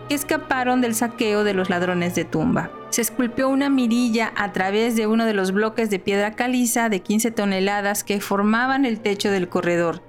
que 0.09 0.15
escaparon 0.15 0.81
del 0.81 0.95
saqueo 0.95 1.43
de 1.43 1.53
los 1.53 1.69
ladrones 1.69 2.15
de 2.15 2.25
tumba. 2.25 2.71
Se 2.89 3.01
esculpió 3.01 3.47
una 3.47 3.69
mirilla 3.69 4.33
a 4.35 4.53
través 4.53 4.95
de 4.95 5.05
uno 5.05 5.25
de 5.25 5.35
los 5.35 5.51
bloques 5.51 5.91
de 5.91 5.99
piedra 5.99 6.31
caliza 6.31 6.89
de 6.89 7.01
15 7.01 7.29
toneladas 7.29 8.03
que 8.03 8.21
formaban 8.21 8.85
el 8.85 8.99
techo 9.01 9.29
del 9.29 9.49
corredor. 9.49 10.01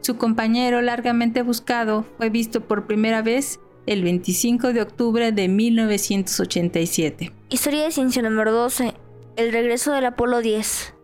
Su 0.00 0.16
compañero, 0.16 0.80
largamente 0.80 1.42
buscado, 1.42 2.06
fue 2.16 2.30
visto 2.30 2.62
por 2.62 2.86
primera 2.86 3.20
vez 3.20 3.60
el 3.84 4.02
25 4.04 4.72
de 4.72 4.80
octubre 4.80 5.32
de 5.32 5.48
1987. 5.48 7.32
Historia 7.50 7.84
de 7.84 7.90
ciencia 7.90 8.22
número 8.22 8.52
12. 8.52 8.94
El 9.36 9.52
regreso 9.52 9.92
del 9.92 10.06
Apolo 10.06 10.40
10. 10.40 10.94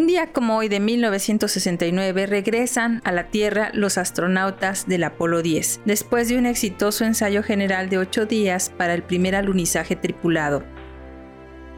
Un 0.00 0.06
día 0.06 0.32
como 0.32 0.56
hoy 0.56 0.68
de 0.70 0.80
1969 0.80 2.24
regresan 2.24 3.02
a 3.04 3.12
la 3.12 3.24
Tierra 3.24 3.68
los 3.74 3.98
astronautas 3.98 4.88
del 4.88 5.04
Apolo 5.04 5.42
10, 5.42 5.82
después 5.84 6.30
de 6.30 6.38
un 6.38 6.46
exitoso 6.46 7.04
ensayo 7.04 7.42
general 7.42 7.90
de 7.90 7.98
ocho 7.98 8.24
días 8.24 8.70
para 8.70 8.94
el 8.94 9.02
primer 9.02 9.34
alunizaje 9.34 9.96
tripulado. 9.96 10.64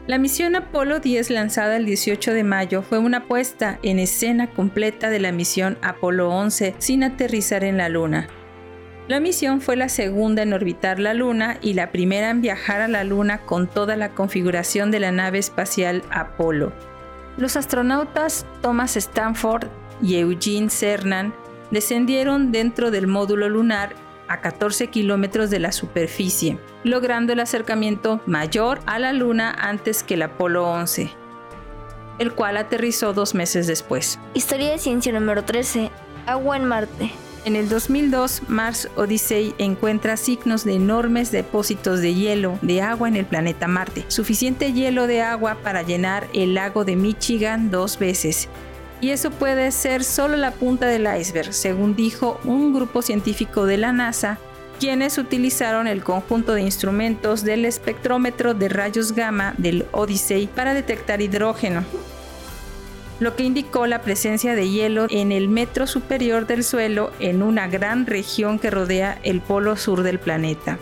La 0.07 0.19
misión 0.19 0.55
Apolo 0.55 1.01
10 1.01 1.31
lanzada 1.31 1.75
el 1.75 1.85
18 1.85 2.33
de 2.33 2.45
mayo 2.45 2.81
fue 2.81 2.97
una 2.97 3.27
puesta 3.27 3.77
en 3.83 3.99
escena 3.99 4.49
completa 4.51 5.09
de 5.09 5.19
la 5.19 5.33
misión 5.33 5.77
Apolo 5.81 6.29
11 6.29 6.75
sin 6.77 7.03
aterrizar 7.03 7.65
en 7.65 7.75
la 7.75 7.89
Luna. 7.89 8.29
La 9.09 9.19
misión 9.19 9.59
fue 9.59 9.75
la 9.75 9.89
segunda 9.89 10.43
en 10.43 10.53
orbitar 10.53 10.97
la 10.97 11.13
Luna 11.13 11.57
y 11.61 11.73
la 11.73 11.91
primera 11.91 12.29
en 12.29 12.39
viajar 12.39 12.79
a 12.79 12.87
la 12.87 13.03
Luna 13.03 13.39
con 13.41 13.67
toda 13.67 13.97
la 13.97 14.15
configuración 14.15 14.91
de 14.91 15.01
la 15.01 15.11
nave 15.11 15.39
espacial 15.39 16.03
Apolo. 16.09 16.71
Los 17.37 17.55
astronautas 17.55 18.45
Thomas 18.61 18.95
Stanford 18.95 19.67
y 20.01 20.17
Eugene 20.17 20.69
Cernan 20.69 21.33
descendieron 21.71 22.51
dentro 22.51 22.91
del 22.91 23.07
módulo 23.07 23.49
lunar 23.49 23.95
a 24.27 24.41
14 24.41 24.87
kilómetros 24.87 25.49
de 25.49 25.59
la 25.59 25.71
superficie, 25.71 26.59
logrando 26.83 27.33
el 27.33 27.39
acercamiento 27.39 28.21
mayor 28.25 28.79
a 28.85 28.99
la 28.99 29.13
Luna 29.13 29.51
antes 29.51 30.03
que 30.03 30.13
el 30.13 30.21
Apolo 30.21 30.69
11, 30.69 31.11
el 32.19 32.33
cual 32.33 32.57
aterrizó 32.57 33.13
dos 33.13 33.35
meses 33.35 33.67
después. 33.67 34.19
Historia 34.33 34.71
de 34.71 34.77
ciencia 34.77 35.11
número 35.11 35.43
13. 35.43 35.91
Agua 36.25 36.57
en 36.57 36.65
Marte. 36.65 37.11
En 37.45 37.57
el 37.57 37.67
2002, 37.67 38.43
Mars 38.47 38.87
Odyssey 38.95 39.53
encuentra 39.57 40.15
signos 40.15 40.63
de 40.63 40.75
enormes 40.75 41.29
depósitos 41.29 41.99
de 41.99 42.13
hielo 42.13 42.57
de 42.61 42.81
agua 42.81 43.09
en 43.09 43.17
el 43.17 43.25
planeta 43.25 43.67
Marte, 43.67 44.05
suficiente 44.07 44.71
hielo 44.71 45.07
de 45.07 45.21
agua 45.21 45.57
para 45.61 45.81
llenar 45.81 46.29
el 46.33 46.53
lago 46.53 46.85
de 46.85 46.95
Michigan 46.95 47.69
dos 47.69 47.99
veces. 47.99 48.47
Y 49.01 49.09
eso 49.09 49.29
puede 49.29 49.71
ser 49.71 50.05
solo 50.05 50.37
la 50.37 50.51
punta 50.51 50.87
del 50.87 51.05
iceberg, 51.19 51.53
según 51.53 51.97
dijo 51.97 52.39
un 52.45 52.73
grupo 52.73 53.01
científico 53.01 53.65
de 53.65 53.75
la 53.75 53.91
NASA, 53.91 54.37
quienes 54.79 55.17
utilizaron 55.17 55.87
el 55.87 56.01
conjunto 56.01 56.53
de 56.53 56.61
instrumentos 56.61 57.43
del 57.43 57.65
espectrómetro 57.65 58.53
de 58.53 58.69
rayos 58.69 59.11
gamma 59.11 59.53
del 59.57 59.85
Odyssey 59.91 60.47
para 60.47 60.73
detectar 60.73 61.21
hidrógeno 61.21 61.83
lo 63.23 63.35
que 63.35 63.43
indicó 63.43 63.87
la 63.87 64.01
presencia 64.01 64.55
de 64.55 64.69
hielo 64.69 65.07
en 65.09 65.31
el 65.31 65.47
metro 65.47 65.87
superior 65.87 66.47
del 66.47 66.63
suelo 66.63 67.11
en 67.19 67.41
una 67.41 67.67
gran 67.67 68.05
región 68.05 68.59
que 68.59 68.69
rodea 68.69 69.17
el 69.23 69.41
polo 69.41 69.75
sur 69.77 70.03
del 70.03 70.19
planeta. 70.19 70.77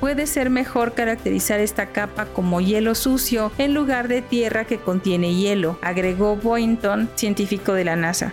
Puede 0.00 0.26
ser 0.26 0.48
mejor 0.48 0.94
caracterizar 0.94 1.60
esta 1.60 1.86
capa 1.86 2.24
como 2.26 2.60
hielo 2.60 2.94
sucio 2.94 3.52
en 3.58 3.74
lugar 3.74 4.08
de 4.08 4.22
tierra 4.22 4.64
que 4.64 4.78
contiene 4.78 5.34
hielo, 5.34 5.78
agregó 5.82 6.36
Boynton, 6.36 7.10
científico 7.16 7.74
de 7.74 7.84
la 7.84 7.96
NASA. 7.96 8.32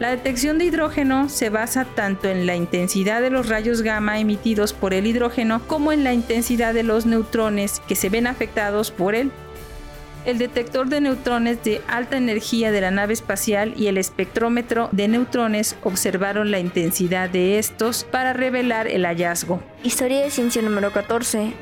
La 0.00 0.10
detección 0.10 0.58
de 0.58 0.64
hidrógeno 0.64 1.28
se 1.28 1.50
basa 1.50 1.84
tanto 1.84 2.28
en 2.28 2.46
la 2.46 2.56
intensidad 2.56 3.22
de 3.22 3.30
los 3.30 3.48
rayos 3.48 3.82
gamma 3.82 4.18
emitidos 4.18 4.72
por 4.72 4.92
el 4.92 5.06
hidrógeno 5.06 5.62
como 5.68 5.92
en 5.92 6.02
la 6.02 6.12
intensidad 6.12 6.74
de 6.74 6.82
los 6.82 7.06
neutrones 7.06 7.80
que 7.86 7.94
se 7.94 8.08
ven 8.08 8.26
afectados 8.26 8.90
por 8.90 9.14
él 9.14 9.30
el 10.24 10.38
detector 10.38 10.88
de 10.88 11.00
neutrones 11.00 11.62
de 11.64 11.80
alta 11.88 12.16
energía 12.16 12.72
de 12.72 12.80
la 12.80 12.90
nave 12.90 13.12
espacial 13.12 13.74
y 13.76 13.88
el 13.88 13.98
espectrómetro 13.98 14.88
de 14.92 15.08
neutrones 15.08 15.76
observaron 15.82 16.50
la 16.50 16.58
intensidad 16.58 17.28
de 17.28 17.58
estos 17.58 18.04
para 18.04 18.32
revelar 18.32 18.86
el 18.86 19.04
hallazgo. 19.04 19.62
Historia 19.82 20.22
de 20.22 20.30
ciencia 20.30 20.62
número 20.62 20.92
14. 20.92 21.52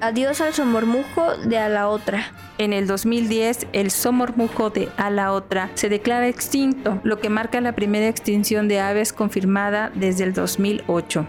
Adiós 0.00 0.40
al 0.40 0.52
somormujo 0.52 1.36
de 1.46 1.58
a 1.58 1.68
la 1.68 1.88
otra. 1.88 2.32
En 2.58 2.72
el 2.72 2.86
2010, 2.86 3.68
el 3.72 3.90
somormujo 3.90 4.70
de 4.70 4.88
a 4.96 5.10
la 5.10 5.32
otra 5.32 5.70
se 5.74 5.88
declara 5.88 6.28
extinto, 6.28 7.00
lo 7.04 7.18
que 7.20 7.30
marca 7.30 7.60
la 7.60 7.74
primera 7.74 8.08
extinción 8.08 8.68
de 8.68 8.80
aves 8.80 9.12
confirmada 9.12 9.90
desde 9.94 10.24
el 10.24 10.32
2008. 10.32 11.26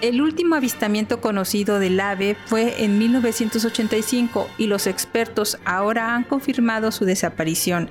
El 0.00 0.20
último 0.20 0.54
avistamiento 0.56 1.20
conocido 1.20 1.78
del 1.78 1.98
ave 2.00 2.36
fue 2.46 2.84
en 2.84 2.98
1985 2.98 4.50
y 4.58 4.66
los 4.66 4.86
expertos 4.86 5.58
ahora 5.64 6.14
han 6.14 6.24
confirmado 6.24 6.92
su 6.92 7.04
desaparición, 7.04 7.88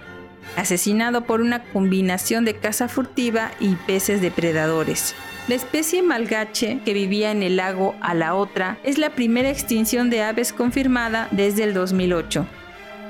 asesinado 0.58 1.26
por 1.26 1.42
una 1.42 1.64
combinación 1.64 2.46
de 2.46 2.56
caza 2.56 2.88
furtiva 2.88 3.52
y 3.60 3.76
peces 3.76 4.22
depredadores. 4.22 5.16
La 5.48 5.56
especie 5.56 6.04
malgache 6.04 6.80
que 6.86 6.94
vivía 6.94 7.32
en 7.32 7.44
el 7.44 7.58
lago 7.58 7.96
a 8.00 8.14
la 8.14 8.36
otra 8.36 8.78
es 8.84 8.98
la 8.98 9.10
primera 9.10 9.50
extinción 9.50 10.10
de 10.10 10.22
aves 10.24 10.54
confirmada 10.54 11.28
desde 11.32 11.64
el 11.64 11.74
2008. 11.74 12.46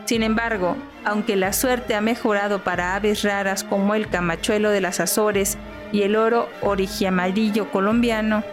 Sin 0.05 0.23
embargo, 0.23 0.75
aunque 1.05 1.35
la 1.35 1.53
suerte 1.53 1.95
ha 1.95 2.01
mejorado 2.01 2.63
para 2.63 2.95
aves 2.95 3.23
raras 3.23 3.63
como 3.63 3.95
el 3.95 4.07
camachuelo 4.07 4.69
de 4.69 4.81
las 4.81 4.99
Azores 4.99 5.57
y 5.91 6.01
el 6.01 6.15
oro 6.15 6.49
origiamarillo 6.61 7.69
colombiano, 7.71 8.43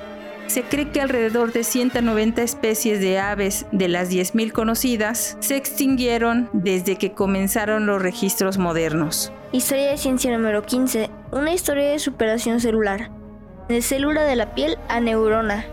se 0.50 0.64
cree 0.64 0.90
que 0.90 1.00
alrededor 1.00 1.52
de 1.52 1.62
190 1.62 2.42
especies 2.42 3.00
de 3.00 3.20
aves 3.20 3.66
de 3.70 3.86
las 3.86 4.10
10.000 4.10 4.50
conocidas 4.50 5.36
se 5.38 5.56
extinguieron 5.56 6.50
desde 6.52 6.96
que 6.96 7.12
comenzaron 7.12 7.86
los 7.86 8.02
registros 8.02 8.58
modernos. 8.58 9.32
Historia 9.52 9.90
de 9.90 9.96
ciencia 9.96 10.36
número 10.36 10.64
15. 10.64 11.08
Una 11.30 11.52
historia 11.54 11.90
de 11.90 12.00
superación 12.00 12.58
celular. 12.58 13.12
De 13.68 13.80
célula 13.80 14.24
de 14.24 14.34
la 14.34 14.56
piel 14.56 14.76
a 14.88 14.98
neurona. 14.98 15.66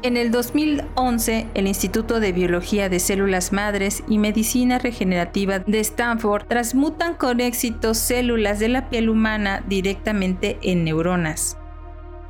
En 0.00 0.16
el 0.16 0.30
2011, 0.30 1.48
el 1.54 1.66
Instituto 1.66 2.20
de 2.20 2.30
Biología 2.30 2.88
de 2.88 3.00
Células 3.00 3.52
Madres 3.52 4.04
y 4.06 4.18
Medicina 4.18 4.78
Regenerativa 4.78 5.58
de 5.58 5.80
Stanford 5.80 6.46
transmutan 6.46 7.14
con 7.14 7.40
éxito 7.40 7.94
células 7.94 8.60
de 8.60 8.68
la 8.68 8.90
piel 8.90 9.10
humana 9.10 9.64
directamente 9.66 10.56
en 10.62 10.84
neuronas. 10.84 11.58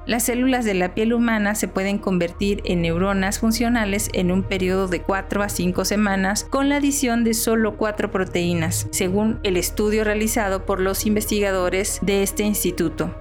Las 0.07 0.23
células 0.23 0.65
de 0.65 0.73
la 0.73 0.95
piel 0.95 1.13
humana 1.13 1.55
se 1.55 1.69
pueden 1.69 1.99
convertir 1.99 2.63
en 2.65 2.81
neuronas 2.81 3.39
funcionales 3.39 4.09
en 4.15 4.33
un 4.33 4.45
periodo 4.45 4.89
de 4.89 5.03
4 5.03 5.43
a 5.43 5.51
5 5.51 5.85
semanas 5.85 6.45
con 6.45 6.71
la 6.71 6.77
adición 6.77 7.23
de 7.23 7.35
solo 7.35 7.77
4 7.77 8.11
proteínas, 8.11 8.87
según 8.93 9.41
el 9.43 9.59
estudio 9.59 10.05
realizado 10.05 10.65
por 10.65 10.81
los 10.81 11.05
investigadores 11.05 11.99
de 12.01 12.23
este 12.23 12.45
instituto. 12.45 13.15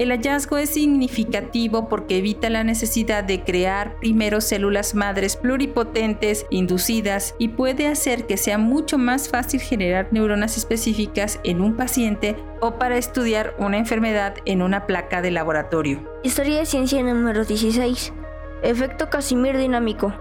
El 0.00 0.12
hallazgo 0.12 0.56
es 0.56 0.70
significativo 0.70 1.90
porque 1.90 2.16
evita 2.16 2.48
la 2.48 2.64
necesidad 2.64 3.22
de 3.22 3.44
crear 3.44 3.96
primero 4.00 4.40
células 4.40 4.94
madres 4.94 5.36
pluripotentes 5.36 6.46
inducidas 6.48 7.34
y 7.38 7.48
puede 7.48 7.86
hacer 7.86 8.26
que 8.26 8.38
sea 8.38 8.56
mucho 8.56 8.96
más 8.96 9.28
fácil 9.28 9.60
generar 9.60 10.08
neuronas 10.10 10.56
específicas 10.56 11.38
en 11.44 11.60
un 11.60 11.76
paciente 11.76 12.34
o 12.62 12.78
para 12.78 12.96
estudiar 12.96 13.54
una 13.58 13.76
enfermedad 13.76 14.36
en 14.46 14.62
una 14.62 14.86
placa 14.86 15.20
de 15.20 15.32
laboratorio. 15.32 16.00
Historia 16.22 16.60
de 16.60 16.64
ciencia 16.64 17.02
número 17.02 17.44
16. 17.44 18.14
Efecto 18.62 19.10
Casimir 19.10 19.58
dinámico. 19.58 20.14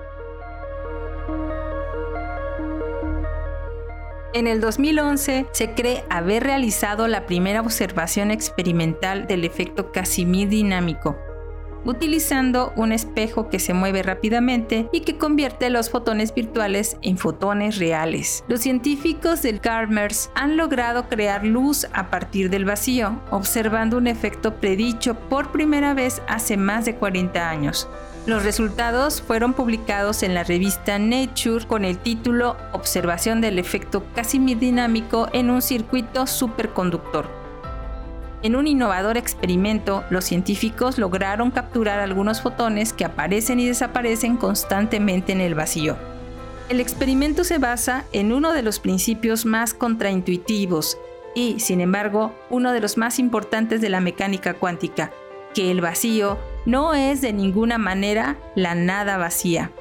En 4.31 4.45
el 4.45 4.61
2011 4.61 5.47
se 5.51 5.71
cree 5.73 6.03
haber 6.11 6.43
realizado 6.43 7.07
la 7.07 7.25
primera 7.25 7.61
observación 7.61 8.29
experimental 8.29 9.25
del 9.25 9.43
efecto 9.43 9.91
Casimir 9.91 10.49
dinámico, 10.49 11.17
utilizando 11.83 12.71
un 12.75 12.91
espejo 12.91 13.49
que 13.49 13.57
se 13.57 13.73
mueve 13.73 14.03
rápidamente 14.03 14.87
y 14.91 14.99
que 14.99 15.17
convierte 15.17 15.71
los 15.71 15.89
fotones 15.89 16.35
virtuales 16.35 16.97
en 17.01 17.17
fotones 17.17 17.79
reales. 17.79 18.43
Los 18.47 18.59
científicos 18.59 19.41
del 19.41 19.61
Carmers 19.61 20.29
han 20.35 20.57
logrado 20.57 21.09
crear 21.09 21.43
luz 21.43 21.87
a 21.91 22.11
partir 22.11 22.51
del 22.51 22.65
vacío, 22.65 23.19
observando 23.31 23.97
un 23.97 24.05
efecto 24.05 24.57
predicho 24.57 25.15
por 25.15 25.51
primera 25.51 25.95
vez 25.95 26.21
hace 26.27 26.55
más 26.55 26.85
de 26.85 26.93
40 26.93 27.49
años. 27.49 27.89
Los 28.25 28.43
resultados 28.43 29.21
fueron 29.21 29.53
publicados 29.53 30.23
en 30.23 30.33
la 30.33 30.43
revista 30.43 30.99
Nature 30.99 31.65
con 31.65 31.85
el 31.85 31.97
título 31.97 32.57
Observación 32.73 33.41
del 33.41 33.57
efecto 33.57 34.03
Casimir 34.13 34.59
dinámico 34.59 35.29
en 35.33 35.49
un 35.49 35.61
circuito 35.61 36.27
superconductor. 36.27 37.27
En 38.43 38.55
un 38.55 38.67
innovador 38.67 39.17
experimento, 39.17 40.03
los 40.09 40.25
científicos 40.25 40.97
lograron 40.97 41.51
capturar 41.51 41.99
algunos 41.99 42.41
fotones 42.41 42.93
que 42.93 43.03
aparecen 43.03 43.59
y 43.59 43.67
desaparecen 43.67 44.37
constantemente 44.37 45.31
en 45.31 45.41
el 45.41 45.55
vacío. 45.55 45.97
El 46.69 46.79
experimento 46.79 47.43
se 47.43 47.57
basa 47.57 48.05
en 48.11 48.31
uno 48.31 48.53
de 48.53 48.61
los 48.61 48.79
principios 48.79 49.45
más 49.45 49.73
contraintuitivos 49.73 50.97
y, 51.35 51.59
sin 51.59 51.81
embargo, 51.81 52.33
uno 52.49 52.73
de 52.73 52.79
los 52.79 52.97
más 52.97 53.17
importantes 53.17 53.81
de 53.81 53.89
la 53.89 54.01
mecánica 54.01 54.53
cuántica, 54.53 55.11
que 55.53 55.71
el 55.71 55.81
vacío 55.81 56.37
no 56.69 56.93
es 56.93 57.21
de 57.21 57.33
ninguna 57.33 57.77
manera 57.77 58.37
la 58.55 58.75
nada 58.75 59.17
vacía. 59.17 59.71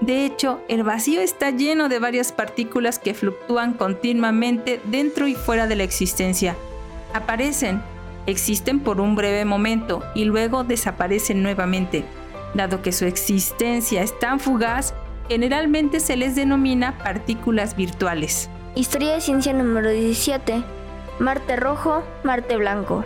De 0.00 0.26
hecho, 0.26 0.60
el 0.68 0.82
vacío 0.82 1.22
está 1.22 1.50
lleno 1.50 1.88
de 1.88 1.98
varias 1.98 2.32
partículas 2.32 2.98
que 2.98 3.14
fluctúan 3.14 3.72
continuamente 3.72 4.80
dentro 4.84 5.26
y 5.26 5.34
fuera 5.34 5.66
de 5.66 5.76
la 5.76 5.84
existencia. 5.84 6.56
Aparecen, 7.14 7.80
existen 8.26 8.80
por 8.80 9.00
un 9.00 9.14
breve 9.14 9.46
momento 9.46 10.02
y 10.14 10.24
luego 10.24 10.64
desaparecen 10.64 11.42
nuevamente. 11.42 12.04
Dado 12.52 12.82
que 12.82 12.92
su 12.92 13.06
existencia 13.06 14.02
es 14.02 14.18
tan 14.18 14.38
fugaz, 14.38 14.94
generalmente 15.28 15.98
se 15.98 16.16
les 16.16 16.36
denomina 16.36 16.98
partículas 16.98 17.74
virtuales. 17.74 18.50
Historia 18.74 19.14
de 19.14 19.20
ciencia 19.22 19.54
número 19.54 19.90
17. 19.90 20.62
Marte 21.20 21.56
rojo, 21.56 22.02
Marte 22.22 22.56
blanco. 22.56 23.04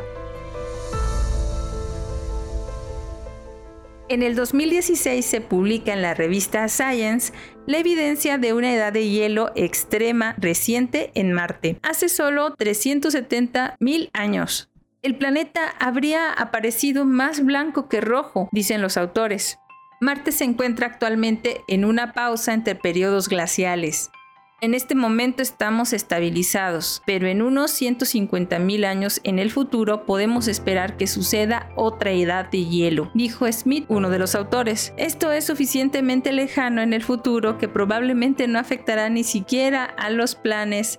En 4.10 4.22
el 4.22 4.34
2016 4.36 5.24
se 5.24 5.42
publica 5.42 5.92
en 5.92 6.00
la 6.00 6.14
revista 6.14 6.66
Science 6.68 7.34
la 7.66 7.76
evidencia 7.76 8.38
de 8.38 8.54
una 8.54 8.72
edad 8.72 8.90
de 8.90 9.06
hielo 9.06 9.52
extrema 9.54 10.34
reciente 10.38 11.10
en 11.14 11.34
Marte, 11.34 11.78
hace 11.82 12.08
solo 12.08 12.54
370 12.54 13.76
mil 13.80 14.08
años. 14.14 14.70
El 15.02 15.18
planeta 15.18 15.74
habría 15.78 16.32
aparecido 16.32 17.04
más 17.04 17.44
blanco 17.44 17.90
que 17.90 18.00
rojo, 18.00 18.48
dicen 18.50 18.80
los 18.80 18.96
autores. 18.96 19.58
Marte 20.00 20.32
se 20.32 20.44
encuentra 20.44 20.86
actualmente 20.86 21.60
en 21.68 21.84
una 21.84 22.14
pausa 22.14 22.54
entre 22.54 22.76
periodos 22.76 23.28
glaciales. 23.28 24.10
En 24.60 24.74
este 24.74 24.96
momento 24.96 25.40
estamos 25.40 25.92
estabilizados, 25.92 27.00
pero 27.06 27.28
en 27.28 27.42
unos 27.42 27.70
150.000 27.80 28.86
años 28.86 29.20
en 29.22 29.38
el 29.38 29.52
futuro 29.52 30.04
podemos 30.04 30.48
esperar 30.48 30.96
que 30.96 31.06
suceda 31.06 31.70
otra 31.76 32.10
edad 32.10 32.50
de 32.50 32.64
hielo, 32.64 33.08
dijo 33.14 33.46
Smith, 33.52 33.84
uno 33.86 34.10
de 34.10 34.18
los 34.18 34.34
autores. 34.34 34.92
Esto 34.96 35.30
es 35.30 35.44
suficientemente 35.44 36.32
lejano 36.32 36.82
en 36.82 36.92
el 36.92 37.04
futuro 37.04 37.56
que 37.56 37.68
probablemente 37.68 38.48
no 38.48 38.58
afectará 38.58 39.08
ni 39.10 39.22
siquiera 39.22 39.84
a 39.84 40.10
los 40.10 40.34
planes 40.34 40.98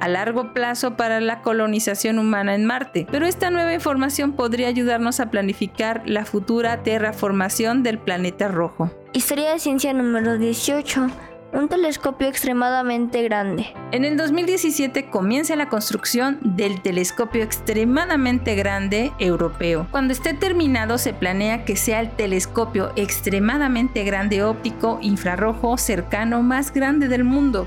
a 0.00 0.08
largo 0.08 0.52
plazo 0.52 0.98
para 0.98 1.18
la 1.20 1.40
colonización 1.40 2.18
humana 2.18 2.54
en 2.54 2.66
Marte. 2.66 3.06
Pero 3.10 3.24
esta 3.24 3.48
nueva 3.48 3.72
información 3.72 4.32
podría 4.32 4.68
ayudarnos 4.68 5.18
a 5.18 5.30
planificar 5.30 6.02
la 6.04 6.26
futura 6.26 6.82
terraformación 6.82 7.82
del 7.82 7.98
planeta 7.98 8.48
rojo. 8.48 8.90
Historia 9.14 9.54
de 9.54 9.58
ciencia 9.58 9.94
número 9.94 10.36
18 10.36 11.10
un 11.52 11.68
telescopio 11.68 12.28
extremadamente 12.28 13.22
grande. 13.22 13.66
En 13.92 14.04
el 14.04 14.16
2017 14.16 15.08
comienza 15.08 15.56
la 15.56 15.68
construcción 15.68 16.38
del 16.42 16.82
telescopio 16.82 17.42
extremadamente 17.42 18.54
grande 18.54 19.12
europeo. 19.18 19.86
Cuando 19.90 20.12
esté 20.12 20.34
terminado 20.34 20.98
se 20.98 21.14
planea 21.14 21.64
que 21.64 21.76
sea 21.76 22.00
el 22.00 22.10
telescopio 22.10 22.92
extremadamente 22.96 24.04
grande 24.04 24.42
óptico 24.42 24.98
infrarrojo 25.00 25.78
cercano 25.78 26.42
más 26.42 26.72
grande 26.72 27.08
del 27.08 27.24
mundo. 27.24 27.66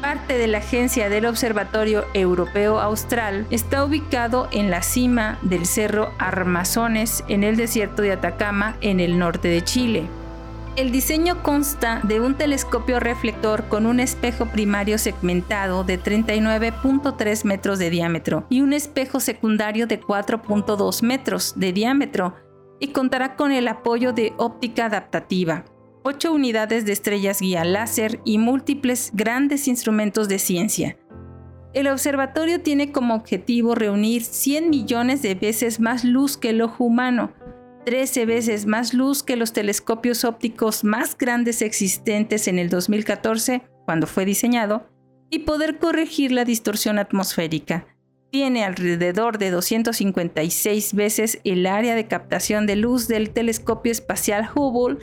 Parte 0.00 0.36
de 0.36 0.48
la 0.48 0.58
agencia 0.58 1.08
del 1.08 1.26
Observatorio 1.26 2.04
Europeo 2.12 2.80
Austral 2.80 3.46
está 3.50 3.84
ubicado 3.84 4.48
en 4.50 4.68
la 4.68 4.82
cima 4.82 5.38
del 5.42 5.64
Cerro 5.64 6.12
Armazones 6.18 7.22
en 7.28 7.44
el 7.44 7.56
desierto 7.56 8.02
de 8.02 8.12
Atacama 8.12 8.76
en 8.80 8.98
el 8.98 9.16
norte 9.16 9.46
de 9.46 9.62
Chile. 9.62 10.08
El 10.74 10.90
diseño 10.90 11.42
consta 11.42 12.00
de 12.02 12.22
un 12.22 12.34
telescopio 12.34 12.98
reflector 12.98 13.68
con 13.68 13.84
un 13.84 14.00
espejo 14.00 14.46
primario 14.46 14.96
segmentado 14.96 15.84
de 15.84 16.00
39.3 16.00 17.44
metros 17.44 17.78
de 17.78 17.90
diámetro 17.90 18.46
y 18.48 18.62
un 18.62 18.72
espejo 18.72 19.20
secundario 19.20 19.86
de 19.86 20.00
4.2 20.00 21.02
metros 21.02 21.52
de 21.56 21.74
diámetro 21.74 22.36
y 22.80 22.88
contará 22.88 23.36
con 23.36 23.52
el 23.52 23.68
apoyo 23.68 24.14
de 24.14 24.32
óptica 24.38 24.86
adaptativa, 24.86 25.66
8 26.04 26.32
unidades 26.32 26.86
de 26.86 26.92
estrellas 26.92 27.40
guía 27.42 27.66
láser 27.66 28.20
y 28.24 28.38
múltiples 28.38 29.10
grandes 29.12 29.68
instrumentos 29.68 30.26
de 30.26 30.38
ciencia. 30.38 30.96
El 31.74 31.86
observatorio 31.86 32.62
tiene 32.62 32.92
como 32.92 33.14
objetivo 33.14 33.74
reunir 33.74 34.24
100 34.24 34.70
millones 34.70 35.20
de 35.20 35.34
veces 35.34 35.80
más 35.80 36.02
luz 36.02 36.38
que 36.38 36.48
el 36.48 36.62
ojo 36.62 36.84
humano, 36.84 37.30
13 37.84 38.26
veces 38.26 38.66
más 38.66 38.94
luz 38.94 39.22
que 39.22 39.36
los 39.36 39.52
telescopios 39.52 40.24
ópticos 40.24 40.84
más 40.84 41.16
grandes 41.16 41.62
existentes 41.62 42.48
en 42.48 42.58
el 42.58 42.68
2014, 42.68 43.62
cuando 43.84 44.06
fue 44.06 44.24
diseñado, 44.24 44.88
y 45.30 45.40
poder 45.40 45.78
corregir 45.78 46.30
la 46.30 46.44
distorsión 46.44 46.98
atmosférica. 46.98 47.86
Tiene 48.30 48.64
alrededor 48.64 49.38
de 49.38 49.50
256 49.50 50.94
veces 50.94 51.40
el 51.44 51.66
área 51.66 51.94
de 51.94 52.06
captación 52.06 52.66
de 52.66 52.76
luz 52.76 53.08
del 53.08 53.30
telescopio 53.30 53.92
espacial 53.92 54.48
Hubble 54.54 54.98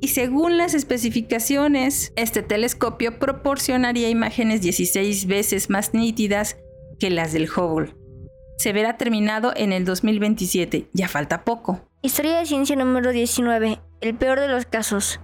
y 0.00 0.08
según 0.08 0.58
las 0.58 0.74
especificaciones, 0.74 2.12
este 2.16 2.42
telescopio 2.42 3.18
proporcionaría 3.18 4.10
imágenes 4.10 4.60
16 4.60 5.26
veces 5.26 5.70
más 5.70 5.94
nítidas 5.94 6.58
que 6.98 7.10
las 7.10 7.32
del 7.32 7.48
Hubble. 7.50 7.94
Se 8.56 8.72
verá 8.72 8.96
terminado 8.96 9.52
en 9.54 9.72
el 9.72 9.84
2027, 9.84 10.88
ya 10.92 11.08
falta 11.08 11.44
poco. 11.44 11.80
Historia 12.02 12.38
de 12.38 12.46
ciencia 12.46 12.76
número 12.76 13.12
19, 13.12 13.80
el 14.00 14.14
peor 14.14 14.40
de 14.40 14.48
los 14.48 14.66
casos. 14.66 15.20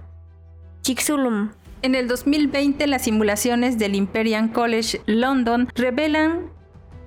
Chicxulub. 0.81 1.51
En 1.81 1.95
el 1.95 2.07
2020, 2.07 2.87
las 2.87 3.03
simulaciones 3.03 3.77
del 3.77 3.95
Imperial 3.95 4.51
College 4.51 5.01
London 5.05 5.67
revelan 5.75 6.51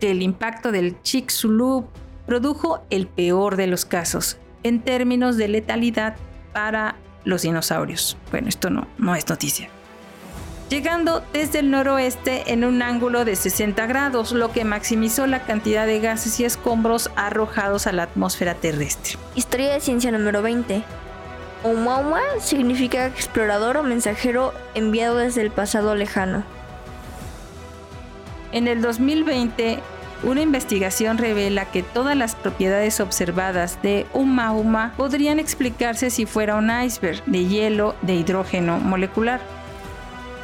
que 0.00 0.10
el 0.10 0.22
impacto 0.22 0.72
del 0.72 1.00
Chicxulub 1.02 1.86
produjo 2.26 2.84
el 2.90 3.06
peor 3.06 3.56
de 3.56 3.68
los 3.68 3.84
casos 3.84 4.38
en 4.62 4.80
términos 4.80 5.36
de 5.36 5.48
letalidad 5.48 6.16
para 6.52 6.96
los 7.24 7.42
dinosaurios. 7.42 8.16
Bueno, 8.30 8.48
esto 8.48 8.68
no, 8.70 8.86
no 8.98 9.14
es 9.14 9.28
noticia. 9.28 9.70
Llegando 10.68 11.22
desde 11.32 11.60
el 11.60 11.70
noroeste 11.70 12.52
en 12.52 12.64
un 12.64 12.82
ángulo 12.82 13.24
de 13.24 13.36
60 13.36 13.86
grados, 13.86 14.32
lo 14.32 14.50
que 14.50 14.64
maximizó 14.64 15.28
la 15.28 15.44
cantidad 15.44 15.86
de 15.86 16.00
gases 16.00 16.40
y 16.40 16.44
escombros 16.44 17.08
arrojados 17.14 17.86
a 17.86 17.92
la 17.92 18.02
atmósfera 18.02 18.54
terrestre. 18.54 19.16
Historia 19.36 19.72
de 19.72 19.80
ciencia 19.80 20.10
número 20.10 20.42
20. 20.42 20.82
Oumuamua 21.62 22.20
significa 22.40 23.06
explorador 23.06 23.76
o 23.76 23.84
mensajero 23.84 24.52
enviado 24.74 25.18
desde 25.18 25.42
el 25.42 25.52
pasado 25.52 25.94
lejano. 25.94 26.42
En 28.50 28.66
el 28.66 28.82
2020, 28.82 29.78
una 30.24 30.40
investigación 30.40 31.18
revela 31.18 31.66
que 31.66 31.84
todas 31.84 32.16
las 32.16 32.34
propiedades 32.34 32.98
observadas 32.98 33.80
de 33.82 34.06
Uma 34.12 34.92
podrían 34.96 35.38
explicarse 35.38 36.10
si 36.10 36.26
fuera 36.26 36.56
un 36.56 36.70
iceberg 36.70 37.24
de 37.26 37.44
hielo 37.44 37.94
de 38.02 38.14
hidrógeno 38.14 38.78
molecular. 38.78 39.40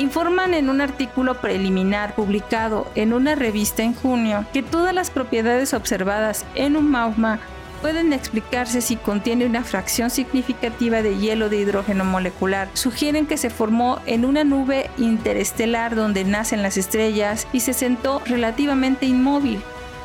Informan 0.02 0.52
en 0.52 0.68
un 0.68 0.80
artículo 0.80 1.40
preliminar 1.40 2.16
publicado 2.16 2.90
en 2.96 3.12
una 3.12 3.36
revista 3.36 3.84
en 3.84 3.94
junio 3.94 4.44
que 4.52 4.60
todas 4.60 4.92
las 4.92 5.10
propiedades 5.10 5.74
observadas 5.74 6.44
en 6.56 6.76
Uma 6.76 7.38
pueden 7.80 8.12
explicarse 8.12 8.80
si 8.80 8.96
contiene 8.96 9.46
una 9.46 9.62
fracción 9.62 10.10
significativa 10.10 11.02
de 11.02 11.18
hielo 11.18 11.48
de 11.48 11.58
hidrógeno 11.58 12.04
molecular. 12.04 12.68
Sugieren 12.74 13.26
que 13.26 13.36
se 13.36 13.48
formó 13.48 14.00
en 14.06 14.24
una 14.24 14.42
nube 14.42 14.90
interestelar 14.98 15.94
donde 15.94 16.24
nacen 16.24 16.62
las 16.62 16.76
estrellas 16.76 17.46
y 17.52 17.60
se 17.60 17.72
sentó 17.72 18.20
relativamente 18.26 19.06
inmóvil 19.06 19.62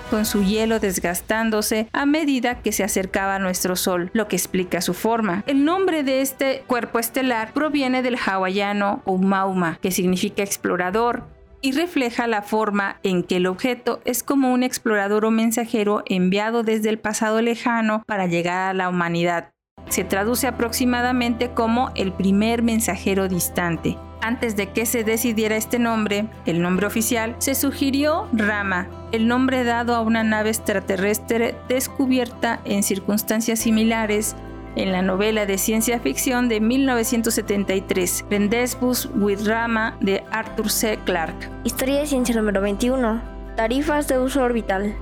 con 0.10 0.26
su 0.26 0.44
hielo 0.44 0.80
desgastándose 0.80 1.88
a 1.94 2.06
medida 2.06 2.62
que 2.62 2.72
se 2.72 2.84
acercaba 2.84 3.36
a 3.36 3.40
nuestro 3.40 3.76
Sol, 3.76 4.10
lo 4.14 4.28
que 4.28 4.36
explica 4.36 4.82
su 4.82 4.94
forma. 4.94 5.44
El 5.48 5.66
nombre 5.66 6.04
de 6.04 6.22
este 6.22 6.64
cuerpo 6.68 7.00
estelar 7.00 7.54
proviene 7.54 8.02
del 8.02 8.18
hawaiano 8.18 9.02
Umauma, 9.06 9.80
que 9.82 9.92
significa 9.92 10.44
explorador, 10.44 11.24
y 11.62 11.72
refleja 11.72 12.28
la 12.28 12.42
forma 12.42 13.00
en 13.04 13.24
que 13.24 13.38
el 13.38 13.48
objeto 13.48 14.00
es 14.06 14.24
como 14.24 14.54
un 14.54 14.64
explorador 14.64 15.26
o 15.26 15.32
mensajero 15.32 16.04
enviado 16.06 16.64
desde 16.64 16.90
el 16.90 17.00
pasado 17.00 17.42
lejano 17.42 18.04
para 18.06 18.28
llegar 18.28 18.70
a 18.70 18.74
la 18.74 18.90
humanidad. 18.90 19.52
Se 19.90 20.04
traduce 20.04 20.48
aproximadamente 20.48 21.52
como 21.52 21.92
el 21.96 22.12
primer 22.12 22.62
mensajero 22.62 23.28
distante. 23.28 23.98
Antes 24.22 24.56
de 24.56 24.72
que 24.72 24.86
se 24.86 25.04
decidiera 25.04 25.56
este 25.56 25.80
nombre, 25.80 26.28
el 26.46 26.62
nombre 26.62 26.88
oficial, 26.88 27.36
se 27.40 27.56
sugirió 27.56 28.28
Rama, 28.34 28.90
el 29.12 29.28
nombre 29.28 29.64
dado 29.64 29.96
a 29.96 30.02
una 30.02 30.24
nave 30.24 30.50
extraterrestre 30.50 31.56
descubierta 31.68 32.60
en 32.66 32.84
circunstancias 32.84 33.60
similares 33.60 34.36
en 34.76 34.92
la 34.92 35.02
novela 35.02 35.46
de 35.46 35.58
ciencia 35.58 36.00
ficción 36.00 36.50
de 36.50 36.60
1973, 36.62 38.26
Rendezvous 38.30 39.10
with 39.16 39.48
Rama 39.48 39.98
de 40.02 40.24
Arthur 40.32 40.70
C. 40.70 41.00
Clarke. 41.04 41.50
Historia 41.64 42.00
de 42.00 42.08
ciencia 42.08 42.36
número 42.36 42.62
21. 42.62 43.22
Tarifas 43.56 44.08
de 44.08 44.20
uso 44.20 44.44
orbital. 44.44 44.96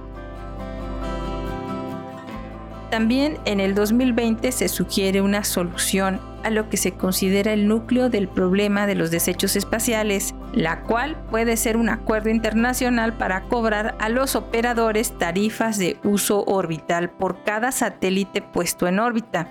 También 2.89 3.37
en 3.43 3.59
el 3.59 3.75
2020 3.75 4.51
se 4.53 4.69
sugiere 4.69 5.19
una 5.19 5.43
solución 5.43 6.21
a 6.45 6.51
lo 6.51 6.69
que 6.69 6.77
se 6.77 6.91
considera 6.91 7.51
el 7.51 7.67
núcleo 7.67 8.09
del 8.09 8.29
problema 8.29 8.85
de 8.85 8.95
los 8.95 9.09
desechos 9.09 9.55
espaciales, 9.55 10.35
la 10.53 10.83
cual 10.83 11.17
puede 11.31 11.57
ser 11.57 11.75
un 11.75 11.89
acuerdo 11.89 12.29
internacional 12.29 13.17
para 13.17 13.41
cobrar 13.41 13.97
a 13.99 14.09
los 14.09 14.35
operadores 14.35 15.17
tarifas 15.17 15.79
de 15.79 15.97
uso 16.03 16.43
orbital 16.45 17.09
por 17.09 17.43
cada 17.43 17.71
satélite 17.71 18.43
puesto 18.43 18.87
en 18.87 18.99
órbita 18.99 19.49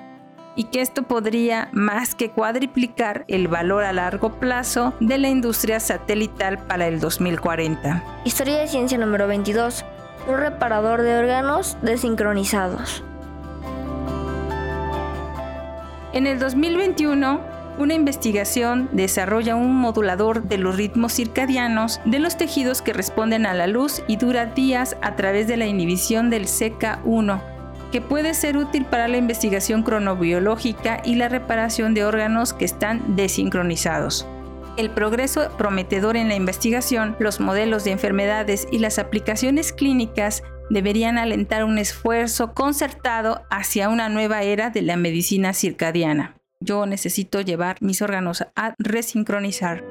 y 0.57 0.65
que 0.65 0.81
esto 0.81 1.03
podría 1.03 1.69
más 1.73 2.15
que 2.15 2.31
cuadriplicar 2.31 3.25
el 3.27 3.49
valor 3.49 3.83
a 3.83 3.93
largo 3.93 4.39
plazo 4.39 4.95
de 5.01 5.19
la 5.19 5.29
industria 5.29 5.81
satelital 5.81 6.59
para 6.59 6.87
el 6.87 7.01
2040. 7.01 8.05
Historia 8.25 8.59
de 8.59 8.69
ciencia 8.69 8.99
número 8.99 9.27
22. 9.27 9.85
Un 10.29 10.37
reparador 10.37 11.03
de 11.03 11.19
órganos 11.19 11.77
desincronizados. 11.83 13.03
En 16.15 16.29
el 16.29 16.39
2021, 16.39 17.41
una 17.77 17.95
investigación 17.95 18.89
desarrolla 18.93 19.57
un 19.57 19.75
modulador 19.75 20.45
de 20.45 20.59
los 20.59 20.77
ritmos 20.77 21.13
circadianos 21.13 22.01
de 22.05 22.21
los 22.21 22.37
tejidos 22.37 22.83
que 22.83 22.93
responden 22.93 23.47
a 23.47 23.55
la 23.55 23.67
luz 23.67 24.01
y 24.07 24.15
dura 24.15 24.47
días 24.47 24.97
a 25.03 25.17
través 25.17 25.49
de 25.49 25.57
la 25.57 25.67
inhibición 25.67 26.31
del 26.31 26.45
CK1 26.45 27.43
que 27.91 28.01
puede 28.01 28.35
ser 28.35 28.57
útil 28.57 28.85
para 28.85 29.09
la 29.09 29.17
investigación 29.17 29.83
cronobiológica 29.83 31.01
y 31.05 31.17
la 31.17 31.29
reparación 31.29 31.95
de 31.95 32.05
órganos 32.05 32.53
que 32.53 32.65
están 32.65 33.17
desincronizados. 33.17 34.27
El 34.77 34.91
progreso 34.91 35.49
prometedor 35.57 36.17
en 36.17 36.29
la 36.29 36.35
investigación, 36.35 37.15
los 37.21 37.39
modelos 37.39 37.85
de 37.85 37.93
enfermedades 37.93 38.67
y 38.73 38.79
las 38.79 38.99
aplicaciones 38.99 39.73
clínicas 39.73 40.43
deberían 40.71 41.19
alentar 41.19 41.65
un 41.65 41.79
esfuerzo 41.79 42.55
concertado 42.55 43.43
hacia 43.51 43.89
una 43.89 44.09
nueva 44.09 44.43
era 44.43 44.71
de 44.71 44.83
la 44.83 44.97
medicina 44.97 45.53
circadiana. 45.53 46.37
Yo 46.61 46.87
necesito 46.87 47.41
llevar 47.41 47.77
mis 47.81 48.01
órganos 48.01 48.45
a 48.57 48.75
resincronizar. 48.79 49.85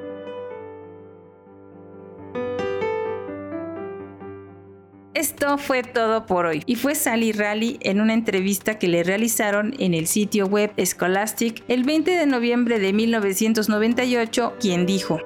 Esto 5.13 5.59
fue 5.59 5.83
todo 5.83 6.25
por 6.25 6.47
hoy 6.47 6.63
y 6.65 6.75
fue 6.75 6.95
Sally 6.95 7.31
Rally 7.31 7.77
en 7.81 8.01
una 8.01 8.13
entrevista 8.13 8.79
que 8.79 8.87
le 8.87 9.03
realizaron 9.03 9.75
en 9.77 9.93
el 9.93 10.07
sitio 10.07 10.47
web 10.47 10.73
Scholastic 10.83 11.63
el 11.67 11.83
20 11.83 12.11
de 12.11 12.25
noviembre 12.25 12.79
de 12.79 12.93
1998, 12.93 14.55
quien 14.59 14.87
dijo: 14.87 15.19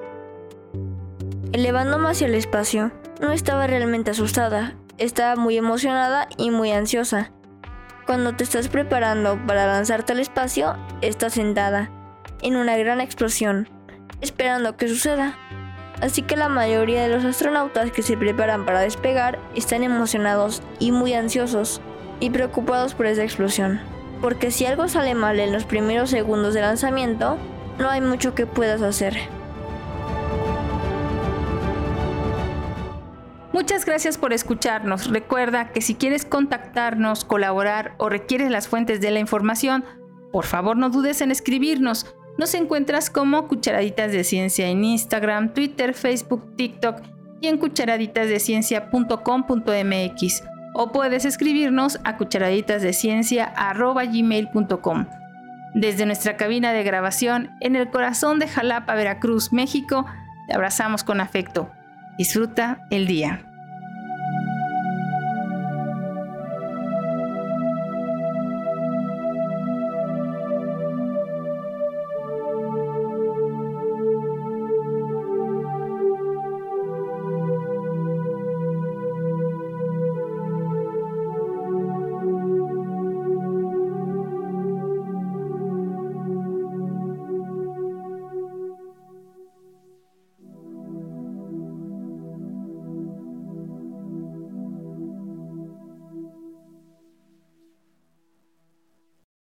Elevándome 1.52 2.10
hacia 2.10 2.26
el 2.26 2.34
espacio, 2.34 2.92
no 3.20 3.32
estaba 3.32 3.66
realmente 3.66 4.10
asustada, 4.10 4.76
estaba 4.98 5.36
muy 5.36 5.56
emocionada 5.56 6.28
y 6.36 6.50
muy 6.50 6.72
ansiosa. 6.72 7.30
Cuando 8.06 8.34
te 8.34 8.44
estás 8.44 8.68
preparando 8.68 9.38
para 9.46 9.66
lanzarte 9.66 10.12
al 10.12 10.20
espacio, 10.20 10.76
estás 11.00 11.34
sentada 11.34 11.90
en 12.42 12.56
una 12.56 12.76
gran 12.76 13.00
explosión, 13.00 13.68
esperando 14.20 14.76
que 14.76 14.88
suceda. 14.88 15.36
Así 16.00 16.22
que 16.22 16.36
la 16.36 16.48
mayoría 16.48 17.02
de 17.02 17.08
los 17.08 17.24
astronautas 17.24 17.90
que 17.90 18.02
se 18.02 18.16
preparan 18.16 18.64
para 18.64 18.80
despegar 18.80 19.38
están 19.54 19.82
emocionados 19.82 20.62
y 20.78 20.92
muy 20.92 21.14
ansiosos 21.14 21.80
y 22.20 22.30
preocupados 22.30 22.94
por 22.94 23.06
esa 23.06 23.24
explosión. 23.24 23.80
Porque 24.20 24.50
si 24.50 24.66
algo 24.66 24.88
sale 24.88 25.14
mal 25.14 25.38
en 25.40 25.52
los 25.52 25.64
primeros 25.64 26.10
segundos 26.10 26.54
de 26.54 26.60
lanzamiento, 26.60 27.36
no 27.78 27.90
hay 27.90 28.00
mucho 28.00 28.34
que 28.34 28.46
puedas 28.46 28.82
hacer. 28.82 29.37
Muchas 33.58 33.84
gracias 33.84 34.16
por 34.18 34.32
escucharnos. 34.32 35.10
Recuerda 35.10 35.72
que 35.72 35.80
si 35.80 35.96
quieres 35.96 36.24
contactarnos, 36.24 37.24
colaborar 37.24 37.96
o 37.98 38.08
requieres 38.08 38.52
las 38.52 38.68
fuentes 38.68 39.00
de 39.00 39.10
la 39.10 39.18
información, 39.18 39.84
por 40.30 40.44
favor 40.44 40.76
no 40.76 40.90
dudes 40.90 41.20
en 41.22 41.32
escribirnos. 41.32 42.14
Nos 42.38 42.54
encuentras 42.54 43.10
como 43.10 43.48
Cucharaditas 43.48 44.12
de 44.12 44.22
Ciencia 44.22 44.68
en 44.68 44.84
Instagram, 44.84 45.54
Twitter, 45.54 45.94
Facebook, 45.94 46.54
TikTok 46.54 47.02
y 47.40 47.48
en 47.48 47.58
cucharaditasdeciencia.com.mx 47.58 50.42
o 50.74 50.92
puedes 50.92 51.24
escribirnos 51.24 51.98
a 52.04 52.16
cucharaditasdeciencia.gmail.com. 52.16 55.06
Desde 55.74 56.06
nuestra 56.06 56.36
cabina 56.36 56.72
de 56.72 56.84
grabación 56.84 57.50
en 57.60 57.74
el 57.74 57.90
corazón 57.90 58.38
de 58.38 58.46
Jalapa, 58.46 58.94
Veracruz, 58.94 59.52
México, 59.52 60.06
te 60.46 60.54
abrazamos 60.54 61.02
con 61.02 61.20
afecto. 61.20 61.72
Disfruta 62.16 62.86
el 62.90 63.08
día. 63.08 63.47